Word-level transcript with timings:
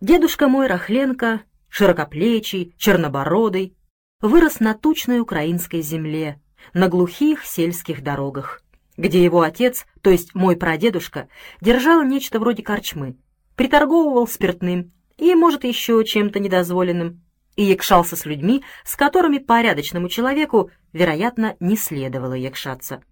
Дедушка 0.00 0.46
мой 0.46 0.68
Рахленко, 0.68 1.42
широкоплечий, 1.68 2.72
чернобородый, 2.78 3.76
вырос 4.20 4.60
на 4.60 4.74
тучной 4.74 5.18
украинской 5.18 5.80
земле, 5.80 6.40
на 6.72 6.88
глухих 6.88 7.44
сельских 7.44 8.04
дорогах, 8.04 8.62
где 8.96 9.24
его 9.24 9.40
отец, 9.40 9.86
то 10.00 10.10
есть 10.10 10.36
мой 10.36 10.56
прадедушка, 10.56 11.28
держал 11.60 12.04
нечто 12.04 12.38
вроде 12.38 12.62
корчмы, 12.62 13.16
приторговывал 13.56 14.28
спиртным 14.28 14.92
и, 15.16 15.34
может, 15.34 15.64
еще 15.64 16.04
чем-то 16.04 16.38
недозволенным, 16.38 17.20
и 17.56 17.64
якшался 17.64 18.14
с 18.14 18.24
людьми, 18.24 18.62
с 18.84 18.94
которыми 18.94 19.38
порядочному 19.38 20.08
человеку, 20.08 20.70
вероятно, 20.92 21.56
не 21.58 21.76
следовало 21.76 22.34
якшаться. 22.34 23.02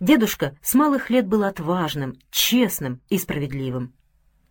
Дедушка 0.00 0.58
с 0.60 0.74
малых 0.74 1.08
лет 1.08 1.28
был 1.28 1.44
отважным, 1.44 2.16
честным 2.32 3.00
и 3.10 3.16
справедливым. 3.16 3.94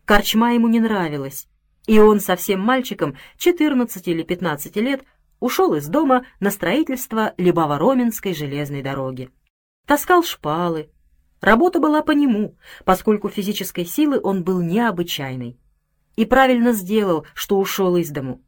Корчма 0.09 0.55
ему 0.55 0.67
не 0.67 0.79
нравилась, 0.79 1.47
и 1.85 1.99
он 1.99 2.19
совсем 2.19 2.61
мальчиком, 2.61 3.15
14 3.37 4.07
или 4.07 4.23
15 4.23 4.75
лет, 4.77 5.03
ушел 5.39 5.75
из 5.75 5.85
дома 5.85 6.25
на 6.39 6.49
строительство 6.49 7.35
Либово-Роменской 7.37 8.33
железной 8.33 8.81
дороги. 8.81 9.29
Таскал 9.85 10.23
шпалы. 10.23 10.89
Работа 11.41 11.79
была 11.79 12.01
по 12.01 12.09
нему, 12.09 12.55
поскольку 12.85 13.29
физической 13.29 13.85
силы 13.85 14.19
он 14.23 14.43
был 14.43 14.61
необычайной. 14.61 15.59
И 16.15 16.25
правильно 16.25 16.71
сделал, 16.71 17.27
что 17.35 17.59
ушел 17.59 17.95
из 17.95 18.09
дому. 18.09 18.41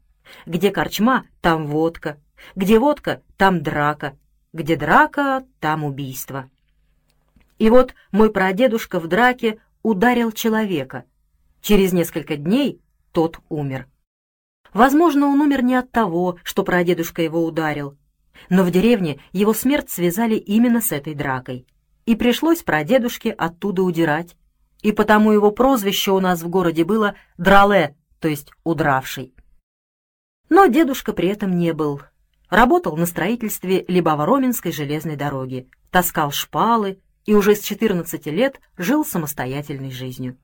Где 0.48 0.72
корчма, 0.72 1.28
там 1.42 1.68
водка. 1.68 2.18
Где 2.56 2.80
водка, 2.80 3.22
там 3.38 3.62
драка. 3.62 4.18
Где 4.52 4.78
драка, 4.78 5.46
там 5.60 5.84
убийство. 5.84 6.50
И 7.60 7.70
вот 7.70 7.94
мой 8.12 8.32
прадедушка 8.32 9.00
в 9.00 9.06
драке 9.06 9.60
ударил 9.84 10.32
человека. 10.32 11.06
Через 11.62 11.94
несколько 11.94 12.38
дней 12.38 12.82
тот 13.12 13.40
умер. 13.50 13.88
Возможно, 14.74 15.28
он 15.28 15.42
умер 15.42 15.64
не 15.64 15.76
от 15.76 15.92
того, 15.92 16.38
что 16.44 16.64
прадедушка 16.64 17.22
его 17.22 17.46
ударил, 17.46 17.98
но 18.50 18.64
в 18.64 18.72
деревне 18.72 19.20
его 19.32 19.54
смерть 19.54 19.90
связали 19.90 20.36
именно 20.36 20.82
с 20.82 20.92
этой 20.92 21.14
дракой, 21.14 21.68
и 22.06 22.16
пришлось 22.16 22.64
прадедушке 22.64 23.32
оттуда 23.32 23.84
удирать, 23.84 24.36
и 24.82 24.92
потому 24.92 25.32
его 25.32 25.52
прозвище 25.52 26.12
у 26.12 26.20
нас 26.20 26.42
в 26.42 26.50
городе 26.50 26.84
было 26.84 27.16
Драле, 27.38 27.96
то 28.20 28.28
есть 28.28 28.52
удравший. 28.64 29.36
Но 30.50 30.66
дедушка 30.66 31.14
при 31.14 31.30
этом 31.30 31.58
не 31.58 31.74
был. 31.74 32.02
Работал 32.50 32.98
на 32.98 33.06
строительстве 33.06 33.84
Либово-Роменской 33.88 34.72
железной 34.72 35.16
дороги, 35.16 35.70
таскал 35.92 36.32
шпалы 36.32 37.00
и 37.26 37.34
уже 37.34 37.56
с 37.56 37.62
14 37.62 38.26
лет 38.28 38.60
жил 38.78 39.06
самостоятельной 39.06 39.92
жизнью. 39.92 40.38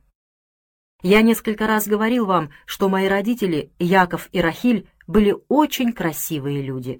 Я 1.04 1.22
несколько 1.22 1.68
раз 1.68 1.88
говорил 1.88 2.26
вам, 2.26 2.50
что 2.66 2.90
мои 2.90 3.08
родители, 3.08 3.72
Яков 3.78 4.30
и 4.32 4.42
Рахиль, 4.42 4.88
были 5.06 5.36
очень 5.48 5.94
красивые 5.94 6.62
люди. 6.64 6.98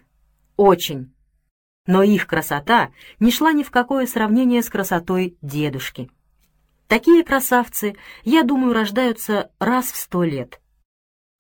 Очень. 0.56 1.14
Но 1.88 2.04
их 2.04 2.28
красота 2.28 2.92
не 3.20 3.32
шла 3.32 3.54
ни 3.54 3.64
в 3.64 3.72
какое 3.72 4.06
сравнение 4.06 4.62
с 4.62 4.70
красотой 4.70 5.38
дедушки. 5.42 6.12
Такие 6.88 7.24
красавцы, 7.24 7.96
я 8.24 8.44
думаю, 8.44 8.74
рождаются 8.74 9.52
раз 9.60 9.92
в 9.92 9.98
сто 9.98 10.24
лет. 10.24 10.62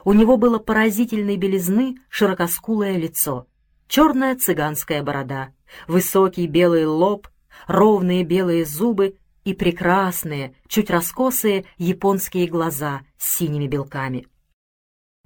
У 0.03 0.13
него 0.13 0.37
было 0.37 0.57
поразительной 0.57 1.37
белизны 1.37 1.97
широкоскулое 2.09 2.97
лицо, 2.97 3.47
черная 3.87 4.35
цыганская 4.35 5.03
борода, 5.03 5.53
высокий 5.87 6.47
белый 6.47 6.85
лоб, 6.85 7.27
ровные 7.67 8.23
белые 8.23 8.65
зубы 8.65 9.17
и 9.47 9.53
прекрасные, 9.53 10.53
чуть 10.67 10.89
раскосые 10.89 11.63
японские 11.77 12.47
глаза 12.47 13.03
с 13.17 13.37
синими 13.37 13.65
белками. 13.65 14.27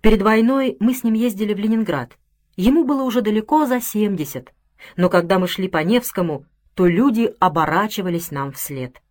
Перед 0.03 0.21
войной 0.21 0.77
мы 0.79 0.93
с 0.93 1.03
ним 1.03 1.15
ездили 1.15 1.55
в 1.55 1.57
Ленинград. 1.57 2.19
Ему 2.55 2.83
было 2.83 3.01
уже 3.01 3.21
далеко 3.21 3.65
за 3.65 3.81
семьдесят, 3.81 4.53
но 4.95 5.09
когда 5.09 5.39
мы 5.39 5.47
шли 5.47 5.67
по 5.67 5.83
Невскому, 5.83 6.45
то 6.75 6.85
люди 6.85 7.33
оборачивались 7.39 8.29
нам 8.29 8.51
вслед. 8.51 9.01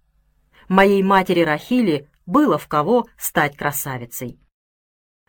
Моей 0.69 1.03
матери 1.03 1.41
Рахили 1.41 2.09
было 2.25 2.57
в 2.57 2.69
кого 2.69 3.09
стать 3.19 3.57
красавицей. 3.57 4.39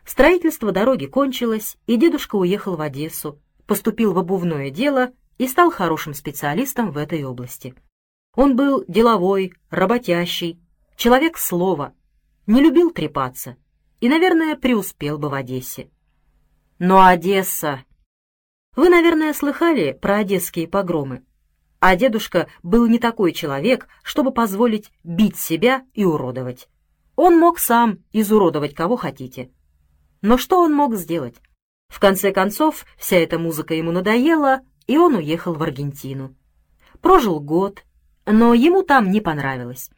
Строительство 0.04 0.70
дороги 0.70 1.06
кончилось, 1.06 1.76
и 1.88 1.96
дедушка 1.96 2.36
уехал 2.36 2.76
в 2.76 2.80
Одессу, 2.80 3.40
поступил 3.66 4.12
в 4.12 4.18
обувное 4.20 4.70
дело 4.70 5.10
и 5.38 5.48
стал 5.48 5.72
хорошим 5.72 6.14
специалистом 6.14 6.92
в 6.92 6.98
этой 6.98 7.24
области. 7.24 7.74
Он 8.34 8.56
был 8.56 8.84
деловой, 8.88 9.52
работящий, 9.70 10.58
человек 10.96 11.36
слова, 11.36 11.92
не 12.46 12.60
любил 12.60 12.90
трепаться 12.90 13.56
и, 14.00 14.08
наверное, 14.08 14.56
преуспел 14.56 15.18
бы 15.18 15.28
в 15.28 15.34
Одессе. 15.34 15.90
Но 16.78 17.04
Одесса... 17.04 17.84
Вы, 18.74 18.88
наверное, 18.88 19.34
слыхали 19.34 19.92
про 19.92 20.18
одесские 20.18 20.66
погромы. 20.66 21.22
А 21.78 21.94
дедушка 21.94 22.48
был 22.62 22.86
не 22.86 22.98
такой 22.98 23.32
человек, 23.32 23.86
чтобы 24.02 24.32
позволить 24.32 24.90
бить 25.04 25.36
себя 25.36 25.84
и 25.92 26.04
уродовать. 26.04 26.68
Он 27.16 27.38
мог 27.38 27.58
сам 27.58 27.98
изуродовать 28.12 28.74
кого 28.74 28.96
хотите. 28.96 29.50
Но 30.22 30.38
что 30.38 30.62
он 30.62 30.72
мог 30.72 30.94
сделать? 30.94 31.36
В 31.88 32.00
конце 32.00 32.32
концов, 32.32 32.86
вся 32.96 33.16
эта 33.16 33.38
музыка 33.38 33.74
ему 33.74 33.92
надоела, 33.92 34.60
и 34.86 34.96
он 34.96 35.16
уехал 35.16 35.52
в 35.52 35.62
Аргентину. 35.62 36.34
Прожил 37.02 37.40
год, 37.40 37.84
но 38.26 38.54
ему 38.54 38.82
там 38.82 39.10
не 39.10 39.20
понравилось. 39.20 39.90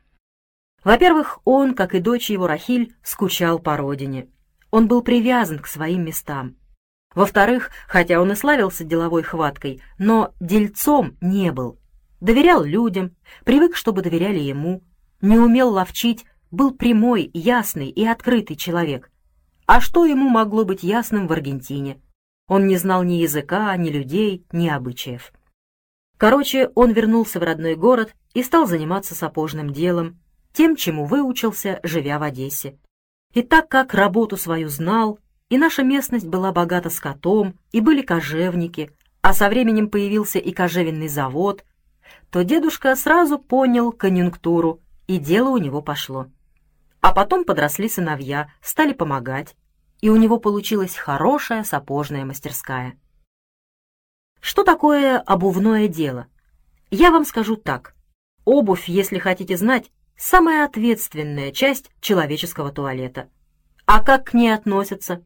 Во-первых, 0.83 1.41
он, 1.45 1.75
как 1.75 1.95
и 1.95 2.01
дочь 2.01 2.31
его 2.31 2.47
Рахиль, 2.47 2.95
скучал 3.03 3.59
по 3.59 3.77
родине. 3.77 4.29
Он 4.71 4.87
был 4.87 5.03
привязан 5.03 5.59
к 5.59 5.67
своим 5.67 6.05
местам. 6.05 6.57
Во-вторых, 7.15 7.71
хотя 7.87 8.21
он 8.21 8.33
и 8.33 8.35
славился 8.35 8.85
деловой 8.85 9.23
хваткой, 9.23 9.81
но 9.99 10.35
дельцом 10.41 11.17
не 11.21 11.53
был. 11.53 11.79
Доверял 12.21 12.65
людям, 12.65 13.15
привык, 13.45 13.77
чтобы 13.77 14.03
доверяли 14.03 14.41
ему, 14.41 14.83
не 15.21 15.39
умел 15.39 15.71
ловчить, 15.71 16.25
был 16.51 16.73
прямой, 16.73 17.31
ясный 17.33 17.89
и 17.89 18.05
открытый 18.05 18.57
человек. 18.57 19.11
А 19.67 19.81
что 19.81 20.05
ему 20.05 20.29
могло 20.29 20.65
быть 20.65 20.83
ясным 20.83 21.27
в 21.27 21.33
Аргентине? 21.33 22.01
Он 22.47 22.67
не 22.67 22.77
знал 22.77 23.03
ни 23.03 23.15
языка, 23.15 23.75
ни 23.77 23.89
людей, 23.89 24.45
ни 24.53 24.69
обычаев. 24.69 25.33
Короче, 26.25 26.71
он 26.75 26.93
вернулся 26.93 27.39
в 27.39 27.43
родной 27.43 27.75
город 27.75 28.15
и 28.33 28.43
стал 28.43 28.67
заниматься 28.67 29.15
сапожным 29.15 29.75
делом, 29.75 30.19
тем, 30.55 30.75
чему 30.75 31.05
выучился, 31.05 31.81
живя 31.83 32.19
в 32.19 32.23
Одессе. 32.23 32.79
И 33.35 33.43
так 33.43 33.69
как 33.69 33.93
работу 33.93 34.39
свою 34.39 34.71
знал, 34.71 35.19
и 35.51 35.59
наша 35.59 35.83
местность 35.83 36.27
была 36.27 36.51
богата 36.51 36.89
скотом, 36.89 37.59
и 37.73 37.83
были 37.83 38.01
кожевники, 38.01 38.91
а 39.21 39.35
со 39.35 39.51
временем 39.51 39.91
появился 39.91 40.39
и 40.39 40.51
кожевенный 40.53 41.09
завод, 41.09 41.63
то 42.31 42.43
дедушка 42.43 42.97
сразу 42.97 43.39
понял 43.39 43.93
конъюнктуру, 43.93 44.81
и 45.07 45.19
дело 45.19 45.51
у 45.51 45.59
него 45.59 45.83
пошло. 45.83 46.29
А 47.03 47.13
потом 47.13 47.45
подросли 47.45 47.87
сыновья, 47.87 48.49
стали 48.63 48.95
помогать, 48.95 49.57
и 50.01 50.09
у 50.09 50.17
него 50.17 50.39
получилась 50.39 50.97
хорошая 50.97 51.65
сапожная 51.65 52.25
мастерская. 52.25 52.97
Что 54.45 54.63
такое 54.63 55.19
обувное 55.21 55.89
дело? 55.89 56.27
Я 56.91 57.11
вам 57.11 57.25
скажу 57.25 57.57
так. 57.57 57.95
Обувь, 58.45 58.91
если 58.91 59.19
хотите 59.19 59.57
знать, 59.57 59.91
самая 60.19 60.67
ответственная 60.67 61.51
часть 61.51 61.91
человеческого 62.03 62.71
туалета. 62.71 63.31
А 63.87 64.05
как 64.05 64.27
к 64.27 64.35
ней 64.35 64.51
относятся? 64.51 65.25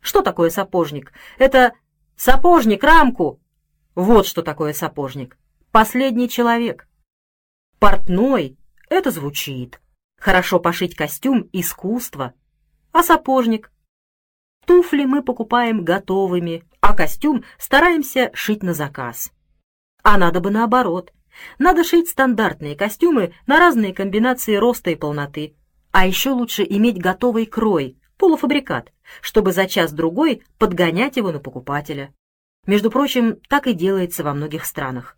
Что 0.00 0.22
такое 0.22 0.48
сапожник? 0.48 1.12
Это 1.36 1.74
сапожник, 2.16 2.82
рамку! 2.82 3.38
Вот 3.94 4.26
что 4.26 4.40
такое 4.40 4.72
сапожник. 4.72 5.36
Последний 5.70 6.30
человек. 6.30 6.88
Портной— 7.78 8.56
это 8.88 9.10
звучит. 9.10 9.78
Хорошо 10.18 10.58
пошить 10.58 10.96
костюм— 10.96 11.50
искусство. 11.52 12.32
А 12.92 13.02
сапожник? 13.02 13.70
Туфли 14.64 15.04
мы 15.04 15.22
покупаем 15.22 15.84
готовыми, 15.84 16.64
а 16.94 16.96
костюм 16.96 17.44
стараемся 17.58 18.30
шить 18.34 18.62
на 18.62 18.72
заказ. 18.72 19.32
А 20.04 20.16
надо 20.16 20.38
бы 20.38 20.52
наоборот. 20.52 21.12
Надо 21.58 21.82
шить 21.82 22.08
стандартные 22.08 22.76
костюмы 22.76 23.34
на 23.48 23.58
разные 23.58 23.92
комбинации 23.92 24.54
роста 24.54 24.90
и 24.90 24.94
полноты. 24.94 25.56
А 25.90 26.06
еще 26.06 26.30
лучше 26.30 26.64
иметь 26.64 26.98
готовый 26.98 27.46
крой, 27.46 27.98
полуфабрикат, 28.16 28.92
чтобы 29.20 29.52
за 29.52 29.66
час-другой 29.66 30.44
подгонять 30.56 31.16
его 31.16 31.32
на 31.32 31.40
покупателя. 31.40 32.14
Между 32.64 32.92
прочим, 32.92 33.40
так 33.48 33.66
и 33.66 33.72
делается 33.72 34.22
во 34.22 34.32
многих 34.32 34.64
странах. 34.64 35.16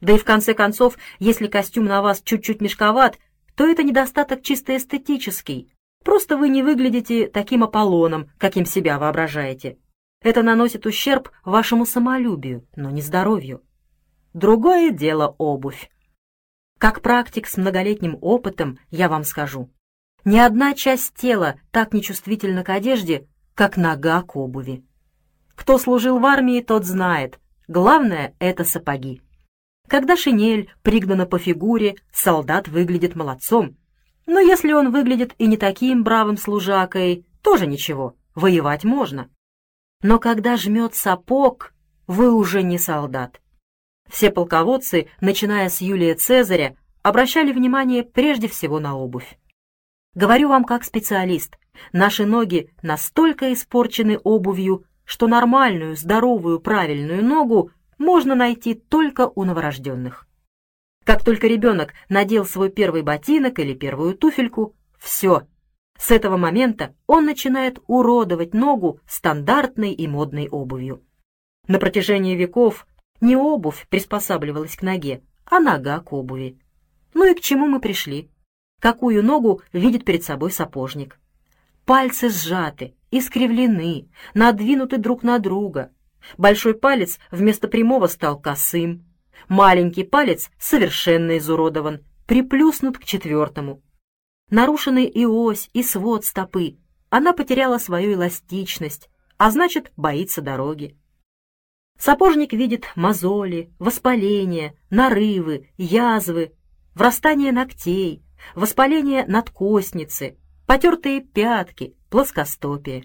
Да 0.00 0.14
и 0.14 0.18
в 0.18 0.24
конце 0.24 0.54
концов, 0.54 0.96
если 1.18 1.48
костюм 1.48 1.84
на 1.84 2.00
вас 2.00 2.22
чуть-чуть 2.22 2.62
мешковат, 2.62 3.18
то 3.56 3.66
это 3.66 3.82
недостаток 3.82 4.42
чисто 4.42 4.74
эстетический, 4.74 5.74
Просто 6.04 6.36
вы 6.36 6.50
не 6.50 6.62
выглядите 6.62 7.28
таким 7.28 7.64
Аполлоном, 7.64 8.30
каким 8.36 8.66
себя 8.66 8.98
воображаете. 8.98 9.78
Это 10.24 10.42
наносит 10.42 10.86
ущерб 10.86 11.30
вашему 11.44 11.84
самолюбию, 11.84 12.66
но 12.76 12.90
не 12.90 13.02
здоровью. 13.02 13.62
Другое 14.32 14.90
дело 14.90 15.34
обувь. 15.36 15.90
Как 16.78 17.02
практик 17.02 17.46
с 17.46 17.58
многолетним 17.58 18.16
опытом 18.22 18.78
я 18.90 19.10
вам 19.10 19.24
скажу. 19.24 19.70
Ни 20.24 20.38
одна 20.38 20.72
часть 20.72 21.14
тела 21.14 21.56
так 21.70 21.92
нечувствительна 21.92 22.64
к 22.64 22.70
одежде, 22.70 23.28
как 23.54 23.76
нога 23.76 24.22
к 24.22 24.34
обуви. 24.34 24.82
Кто 25.54 25.76
служил 25.76 26.18
в 26.18 26.24
армии, 26.24 26.62
тот 26.62 26.86
знает. 26.86 27.38
Главное— 27.68 28.34
это 28.38 28.64
сапоги. 28.64 29.20
Когда 29.88 30.16
шинель 30.16 30.72
пригнана 30.82 31.26
по 31.26 31.38
фигуре, 31.38 31.96
солдат 32.10 32.66
выглядит 32.68 33.14
молодцом. 33.14 33.76
Но 34.24 34.40
если 34.40 34.72
он 34.72 34.90
выглядит 34.90 35.34
и 35.36 35.46
не 35.46 35.58
таким 35.58 36.02
бравым 36.02 36.38
служакой, 36.38 37.26
тоже 37.42 37.66
ничего, 37.66 38.16
воевать 38.34 38.84
можно. 38.84 39.28
Но 40.04 40.18
когда 40.18 40.58
жмет 40.58 40.94
сапог, 40.94 41.72
вы 42.06 42.30
уже 42.30 42.62
не 42.62 42.76
солдат. 42.76 43.40
Все 44.06 44.30
полководцы, 44.30 45.08
начиная 45.22 45.70
с 45.70 45.80
Юлия 45.80 46.14
Цезаря, 46.14 46.76
обращали 47.02 47.54
внимание 47.54 48.02
прежде 48.02 48.46
всего 48.46 48.80
на 48.80 48.98
обувь. 48.98 49.38
Говорю 50.14 50.50
вам 50.50 50.64
как 50.64 50.84
специалист, 50.84 51.56
наши 51.94 52.26
ноги 52.26 52.70
настолько 52.82 53.50
испорчены 53.54 54.18
обувью, 54.22 54.84
что 55.06 55.26
нормальную, 55.26 55.96
здоровую, 55.96 56.60
правильную 56.60 57.24
ногу 57.24 57.70
можно 57.96 58.34
найти 58.34 58.74
только 58.74 59.32
у 59.34 59.44
новорожденных. 59.44 60.26
Как 61.04 61.24
только 61.24 61.46
ребенок 61.46 61.94
надел 62.10 62.44
свой 62.44 62.68
первый 62.68 63.00
ботинок 63.00 63.58
или 63.58 63.72
первую 63.72 64.18
туфельку, 64.18 64.76
все. 64.98 65.46
С 65.98 66.10
этого 66.10 66.36
момента 66.36 66.94
он 67.06 67.24
начинает 67.24 67.78
уродовать 67.86 68.54
ногу 68.54 69.00
стандартной 69.06 69.92
и 69.92 70.06
модной 70.06 70.48
обувью. 70.48 71.02
На 71.66 71.78
протяжении 71.78 72.36
веков 72.36 72.86
не 73.20 73.36
обувь 73.36 73.86
приспосабливалась 73.88 74.76
к 74.76 74.82
ноге, 74.82 75.22
а 75.46 75.60
нога 75.60 76.00
к 76.00 76.12
обуви. 76.12 76.58
Ну 77.14 77.30
и 77.30 77.34
к 77.34 77.40
чему 77.40 77.66
мы 77.66 77.80
пришли? 77.80 78.30
Какую 78.80 79.24
ногу 79.24 79.62
видит 79.72 80.04
перед 80.04 80.24
собой 80.24 80.50
сапожник? 80.50 81.18
Пальцы 81.86 82.28
сжаты, 82.28 82.94
искривлены, 83.10 84.08
надвинуты 84.34 84.98
друг 84.98 85.22
на 85.22 85.38
друга. 85.38 85.90
Большой 86.36 86.74
палец 86.74 87.18
вместо 87.30 87.68
прямого 87.68 88.08
стал 88.08 88.38
косым. 88.38 89.06
Маленький 89.48 90.04
палец 90.04 90.50
совершенно 90.58 91.38
изуродован, 91.38 92.00
приплюснут 92.26 92.98
к 92.98 93.04
четвертому. 93.04 93.82
Нарушены 94.50 95.06
и 95.06 95.24
ось, 95.24 95.70
и 95.72 95.82
свод 95.82 96.24
стопы. 96.24 96.78
Она 97.10 97.32
потеряла 97.32 97.78
свою 97.78 98.14
эластичность, 98.14 99.08
а 99.38 99.50
значит, 99.50 99.92
боится 99.96 100.42
дороги. 100.42 100.96
Сапожник 101.98 102.52
видит 102.52 102.86
мозоли, 102.96 103.70
воспаления, 103.78 104.74
нарывы, 104.90 105.70
язвы, 105.78 106.52
врастание 106.94 107.52
ногтей, 107.52 108.22
воспаление 108.54 109.24
надкостницы, 109.26 110.36
потертые 110.66 111.20
пятки, 111.20 111.96
плоскостопие. 112.10 113.04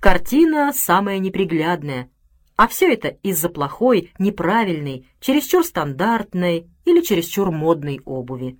Картина 0.00 0.72
самая 0.74 1.18
неприглядная, 1.18 2.10
а 2.56 2.68
все 2.68 2.92
это 2.92 3.08
из-за 3.08 3.48
плохой, 3.48 4.12
неправильной, 4.18 5.06
чересчур 5.20 5.64
стандартной 5.64 6.70
или 6.84 7.00
чересчур 7.02 7.50
модной 7.50 8.00
обуви. 8.04 8.58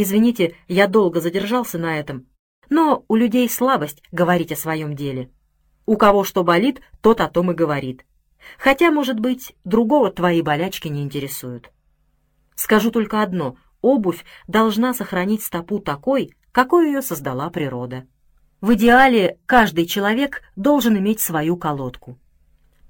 Извините, 0.00 0.54
я 0.68 0.86
долго 0.86 1.20
задержался 1.20 1.76
на 1.76 1.98
этом, 1.98 2.28
но 2.70 3.04
у 3.08 3.16
людей 3.16 3.50
слабость 3.50 4.00
говорить 4.12 4.52
о 4.52 4.56
своем 4.56 4.94
деле. 4.94 5.28
У 5.86 5.96
кого 5.96 6.22
что 6.22 6.44
болит, 6.44 6.80
тот 7.00 7.20
о 7.20 7.26
том 7.26 7.50
и 7.50 7.54
говорит. 7.54 8.06
Хотя, 8.60 8.92
может 8.92 9.18
быть, 9.18 9.56
другого 9.64 10.12
твои 10.12 10.40
болячки 10.40 10.86
не 10.86 11.02
интересуют. 11.02 11.72
Скажу 12.54 12.92
только 12.92 13.22
одно— 13.22 13.56
обувь 13.80 14.24
должна 14.46 14.94
сохранить 14.94 15.42
стопу 15.42 15.80
такой, 15.80 16.32
какой 16.52 16.86
ее 16.86 17.02
создала 17.02 17.50
природа. 17.50 18.06
В 18.60 18.74
идеале 18.74 19.40
каждый 19.46 19.86
человек 19.86 20.42
должен 20.54 20.96
иметь 20.96 21.18
свою 21.18 21.56
колодку. 21.56 22.20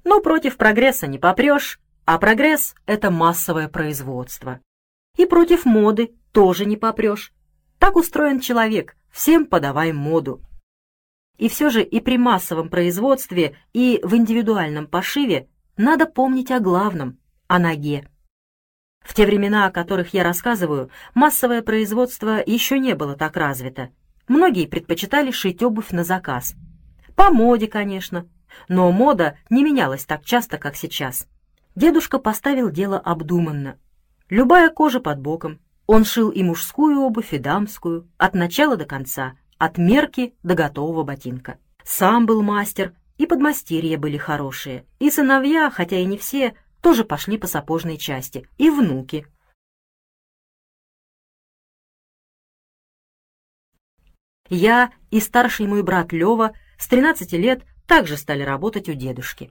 Но 0.05 0.21
против 0.21 0.59
прогресса 0.59 1.07
не 1.07 1.17
попрешь, 1.17 1.81
а 2.05 2.19
прогресс— 2.19 2.75
это 2.85 3.11
массовое 3.11 3.69
производство. 3.69 4.61
И 5.19 5.27
против 5.27 5.67
моды 5.67 6.15
тоже 6.33 6.65
не 6.65 6.79
попрешь. 6.79 7.35
Так 7.79 7.97
устроен 7.97 8.41
человек, 8.41 8.97
всем 9.11 9.45
подавай 9.45 9.93
моду. 9.93 10.41
И 11.37 11.49
все 11.49 11.71
же 11.71 11.83
и 11.83 12.01
при 12.01 12.17
массовом 12.17 12.71
производстве, 12.71 13.57
и 13.73 14.01
в 14.03 14.15
индивидуальном 14.17 14.87
пошиве 14.87 15.49
надо 15.77 16.07
помнить 16.07 16.51
о 16.51 16.61
главном— 16.61 17.19
о 17.49 17.59
ноге. 17.59 18.09
В 19.01 19.13
те 19.13 19.27
времена, 19.27 19.67
о 19.67 19.71
которых 19.73 20.15
я 20.15 20.23
рассказываю, 20.23 20.91
массовое 21.15 21.63
производство 21.63 22.43
еще 22.45 22.79
не 22.79 22.95
было 22.95 23.15
так 23.15 23.37
развито. 23.37 23.91
Многие 24.29 24.67
предпочитали 24.67 25.33
шить 25.33 25.63
обувь 25.63 25.91
на 25.91 26.05
заказ. 26.05 26.55
По 27.17 27.31
моде, 27.31 27.67
конечно, 27.67 28.29
но 28.69 28.91
мода 28.93 29.37
не 29.51 29.65
менялась 29.65 30.05
так 30.05 30.25
часто, 30.25 30.59
как 30.59 30.77
сейчас. 30.77 31.27
Дедушка 31.75 32.19
поставил 32.19 32.71
дело 32.71 32.99
обдуманно. 32.99 33.79
Любая 34.31 34.69
кожа 34.71 35.01
под 35.01 35.21
боком. 35.21 35.61
Он 35.87 36.05
шил 36.05 36.29
и 36.31 36.43
мужскую 36.43 37.01
обувь, 37.01 37.33
и 37.33 37.39
дамскую, 37.39 38.11
от 38.19 38.35
начала 38.35 38.77
до 38.77 38.85
конца, 38.85 39.39
от 39.57 39.79
мерки 39.79 40.35
до 40.43 40.55
готового 40.55 41.03
ботинка. 41.03 41.59
Сам 41.83 42.27
был 42.27 42.43
мастер, 42.43 42.95
и 43.17 43.27
подмастерья 43.27 43.97
были 43.97 44.19
хорошие, 44.19 44.85
и 44.99 45.11
сыновья, 45.11 45.71
хотя 45.71 45.97
и 45.97 46.05
не 46.05 46.19
все, 46.19 46.55
тоже 46.83 47.05
пошли 47.05 47.39
по 47.39 47.47
сапожной 47.47 47.97
части, 47.97 48.47
и 48.59 48.69
внуки. 48.69 49.27
Я 54.51 54.93
и 55.11 55.21
старший 55.21 55.67
мой 55.67 55.83
брат 55.83 56.13
Лева 56.13 56.55
с 56.79 56.87
13 56.89 57.33
лет 57.33 57.65
также 57.87 58.19
стали 58.19 58.43
работать 58.43 58.89
у 58.91 58.93
дедушки. 58.93 59.51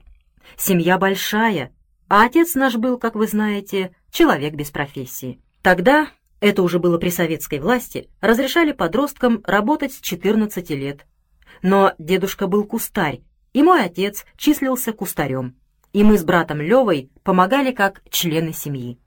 Семья 0.56 0.98
большая, 0.98 1.74
а 2.08 2.24
отец 2.24 2.54
наш 2.54 2.76
был, 2.76 2.98
как 2.98 3.16
вы 3.16 3.26
знаете, 3.26 3.94
человек 4.10 4.54
без 4.54 4.70
профессии. 4.70 5.40
Тогда, 5.62 6.08
это 6.40 6.62
уже 6.62 6.78
было 6.78 6.98
при 6.98 7.10
советской 7.10 7.58
власти, 7.60 8.08
разрешали 8.20 8.72
подросткам 8.72 9.42
работать 9.44 9.92
с 9.92 10.00
14 10.00 10.70
лет. 10.70 11.06
Но 11.62 11.94
дедушка 11.98 12.46
был 12.46 12.64
кустарь, 12.64 13.20
и 13.52 13.62
мой 13.62 13.84
отец 13.84 14.24
числился 14.36 14.92
кустарем 14.92 15.56
и 15.92 16.04
мы 16.04 16.18
с 16.18 16.24
братом 16.24 16.60
Левой 16.60 17.10
помогали 17.22 17.72
как 17.72 18.02
члены 18.10 18.52
семьи. 18.52 18.98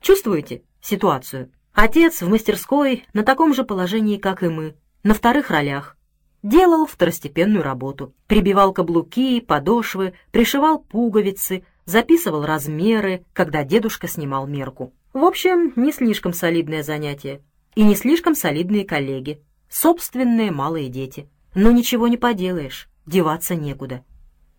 Чувствуете 0.00 0.62
ситуацию? 0.80 1.50
Отец 1.72 2.22
в 2.22 2.28
мастерской 2.28 3.04
на 3.12 3.22
таком 3.22 3.54
же 3.54 3.64
положении, 3.64 4.18
как 4.18 4.42
и 4.42 4.48
мы, 4.48 4.76
на 5.02 5.14
вторых 5.14 5.50
ролях. 5.50 5.96
Делал 6.42 6.86
второстепенную 6.86 7.62
работу. 7.62 8.14
Прибивал 8.26 8.72
каблуки, 8.72 9.40
подошвы, 9.40 10.14
пришивал 10.30 10.78
пуговицы, 10.78 11.64
записывал 11.86 12.44
размеры, 12.44 13.24
когда 13.32 13.64
дедушка 13.64 14.08
снимал 14.08 14.46
мерку. 14.46 14.92
В 15.12 15.24
общем, 15.24 15.72
не 15.76 15.92
слишком 15.92 16.32
солидное 16.32 16.82
занятие. 16.82 17.40
И 17.74 17.82
не 17.82 17.94
слишком 17.94 18.34
солидные 18.34 18.84
коллеги. 18.84 19.40
Собственные 19.68 20.50
малые 20.50 20.88
дети. 20.88 21.28
Но 21.54 21.70
ничего 21.70 22.08
не 22.08 22.16
поделаешь, 22.16 22.88
деваться 23.06 23.54
некуда. 23.54 24.04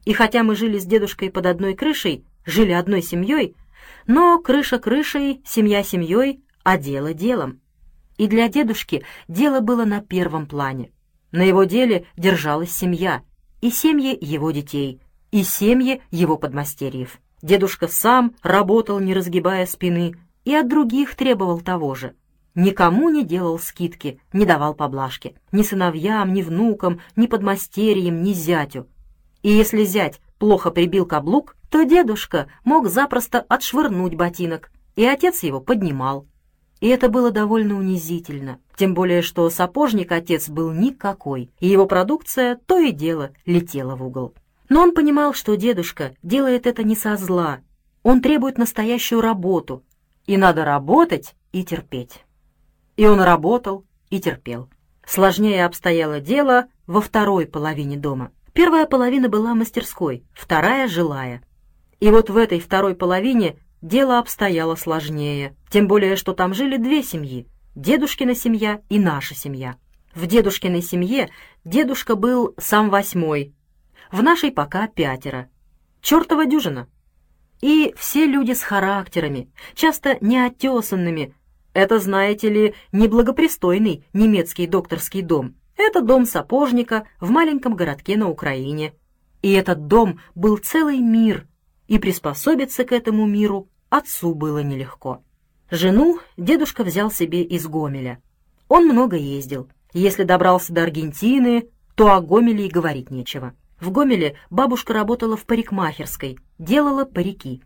И 0.06 0.14
хотя 0.14 0.44
мы 0.44 0.56
жили 0.56 0.78
с 0.78 0.86
дедушкой 0.86 1.32
под 1.32 1.46
одной 1.46 1.74
крышей, 1.74 2.26
жили 2.46 2.72
одной 2.72 3.02
семьей, 3.02 3.56
но 4.08 4.40
крыша 4.40 4.80
крышей, 4.80 5.42
семья 5.46 5.84
семьей, 5.84 6.44
а 6.64 6.78
дело 6.78 7.14
делом. 7.14 7.60
И 8.18 8.28
для 8.28 8.48
дедушки 8.48 9.04
дело 9.28 9.60
было 9.60 9.84
на 9.84 10.02
первом 10.02 10.46
плане. 10.46 10.92
На 11.32 11.42
его 11.42 11.66
деле 11.66 12.06
держалась 12.16 12.72
семья, 12.72 13.24
и 13.62 13.72
семьи 13.72 14.18
его 14.20 14.52
детей, 14.52 15.02
и 15.36 15.44
семьи 15.44 16.02
его 16.12 16.38
подмастерьев. 16.38 17.20
Дедушка 17.42 17.88
сам 17.88 18.34
работал, 18.42 19.00
не 19.00 19.14
разгибая 19.14 19.66
спины, 19.66 20.16
и 20.46 20.56
от 20.56 20.68
других 20.68 21.16
требовал 21.16 21.60
того 21.60 21.94
же. 21.94 22.16
Никому 22.56 23.10
не 23.10 23.24
делал 23.24 23.60
скидки, 23.60 24.20
не 24.34 24.46
давал 24.46 24.74
поблажки. 24.74 25.36
Ни 25.52 25.62
сыновьям, 25.62 26.34
ни 26.34 26.42
внукам, 26.42 27.02
ни 27.16 27.28
подмастерьям, 27.28 28.24
ни 28.24 28.34
зятю 28.34 28.88
и 29.46 29.52
если 29.52 29.84
зять 29.84 30.22
плохо 30.40 30.72
прибил 30.72 31.06
каблук, 31.06 31.56
то 31.70 31.84
дедушка 31.84 32.48
мог 32.64 32.88
запросто 32.90 33.46
отшвырнуть 33.48 34.16
ботинок, 34.16 34.72
и 34.96 35.06
отец 35.06 35.44
его 35.44 35.62
поднимал. 35.62 36.26
И 36.80 36.88
это 36.88 37.10
было 37.10 37.30
довольно 37.30 37.78
унизительно, 37.78 38.58
тем 38.76 38.96
более 38.96 39.22
что 39.22 39.48
сапожник 39.52 40.12
отец 40.12 40.50
был 40.50 40.72
никакой, 40.72 41.52
и 41.60 41.68
его 41.68 41.86
продукция 41.86 42.60
то 42.66 42.80
и 42.80 42.92
дело 42.92 43.34
летела 43.46 43.96
в 43.96 44.04
угол. 44.04 44.34
Но 44.70 44.82
он 44.82 44.94
понимал, 44.94 45.34
что 45.34 45.56
дедушка 45.56 46.16
делает 46.24 46.66
это 46.66 46.84
не 46.84 46.96
со 46.96 47.18
зла, 47.18 47.60
он 48.04 48.22
требует 48.22 48.58
настоящую 48.58 49.22
работу, 49.22 49.84
и 50.26 50.38
надо 50.38 50.66
работать 50.66 51.36
и 51.52 51.64
терпеть. 51.64 52.24
И 52.98 53.06
он 53.08 53.22
работал 53.22 53.86
и 54.10 54.20
терпел. 54.20 54.70
Сложнее 55.06 55.66
обстояло 55.66 56.20
дело 56.20 56.66
во 56.88 57.02
второй 57.02 57.46
половине 57.46 57.98
дома. 57.98 58.32
Первая 58.54 58.86
половина 58.86 59.30
была 59.30 59.54
мастерской, 59.54 60.24
вторая— 60.34 60.88
жилая. 60.90 61.44
И 62.00 62.10
вот 62.10 62.30
в 62.30 62.38
этой 62.38 62.60
второй 62.60 62.96
половине 62.96 63.58
дело 63.82 64.20
обстояло 64.20 64.76
сложнее, 64.76 65.56
тем 65.70 65.88
более, 65.88 66.16
что 66.16 66.34
там 66.34 66.54
жили 66.54 66.78
две 66.78 67.04
семьи. 67.04 67.48
дедушкина 67.76 68.34
семья 68.36 68.82
и 68.90 69.00
наша 69.00 69.36
семья. 69.36 69.76
В 70.14 70.28
дедушкиной 70.28 70.82
семье 70.82 71.30
дедушка 71.66 72.16
был 72.16 72.56
сам 72.58 72.90
восьмой, 72.90 73.54
в 74.12 74.22
нашей 74.24 74.52
пока 74.52 74.88
пятеро. 74.88 75.50
Чертова 76.02 76.46
дюжина. 76.46 76.88
И 77.62 77.94
все 77.98 78.26
люди 78.26 78.54
с 78.54 78.62
характерами, 78.62 79.50
часто 79.74 80.18
неотесанными. 80.22 81.34
Это, 81.74 82.00
знаете 82.00 82.50
ли, 82.50 82.76
неблагопристойный 82.92 84.06
немецкий 84.14 84.68
докторский 84.68 85.22
дом. 85.22 85.56
Это 85.78 86.02
дом 86.02 86.26
сапожника 86.26 87.08
в 87.20 87.30
маленьком 87.32 87.76
городке 87.76 88.18
на 88.18 88.30
Украине. 88.30 88.94
И 89.42 89.52
этот 89.52 89.88
дом 89.88 90.20
был 90.36 90.58
целый 90.58 91.00
мир, 91.00 91.48
и 91.88 92.00
приспособиться 92.00 92.84
к 92.84 92.92
этому 92.92 93.26
миру 93.26 93.70
отцу 93.90 94.34
было 94.34 94.64
нелегко. 94.64 95.24
Жену 95.70 96.20
дедушка 96.38 96.84
взял 96.84 97.12
себе 97.12 97.44
из 97.44 97.68
Гомеля. 97.68 98.22
Он 98.68 98.88
много 98.88 99.18
ездил. 99.18 99.70
Если 99.94 100.24
добрался 100.24 100.74
до 100.74 100.84
Аргентины, 100.84 101.70
то 101.96 102.12
о 102.12 102.22
Гомеле 102.22 102.68
и 102.68 102.72
говорить 102.72 103.12
нечего. 103.12 103.54
В 103.80 103.92
Гомеле 103.92 104.38
бабушка 104.50 104.94
работала 104.94 105.36
в 105.36 105.46
парикмахерской, 105.46 106.40
делала 106.58 107.06
парики. 107.06 107.62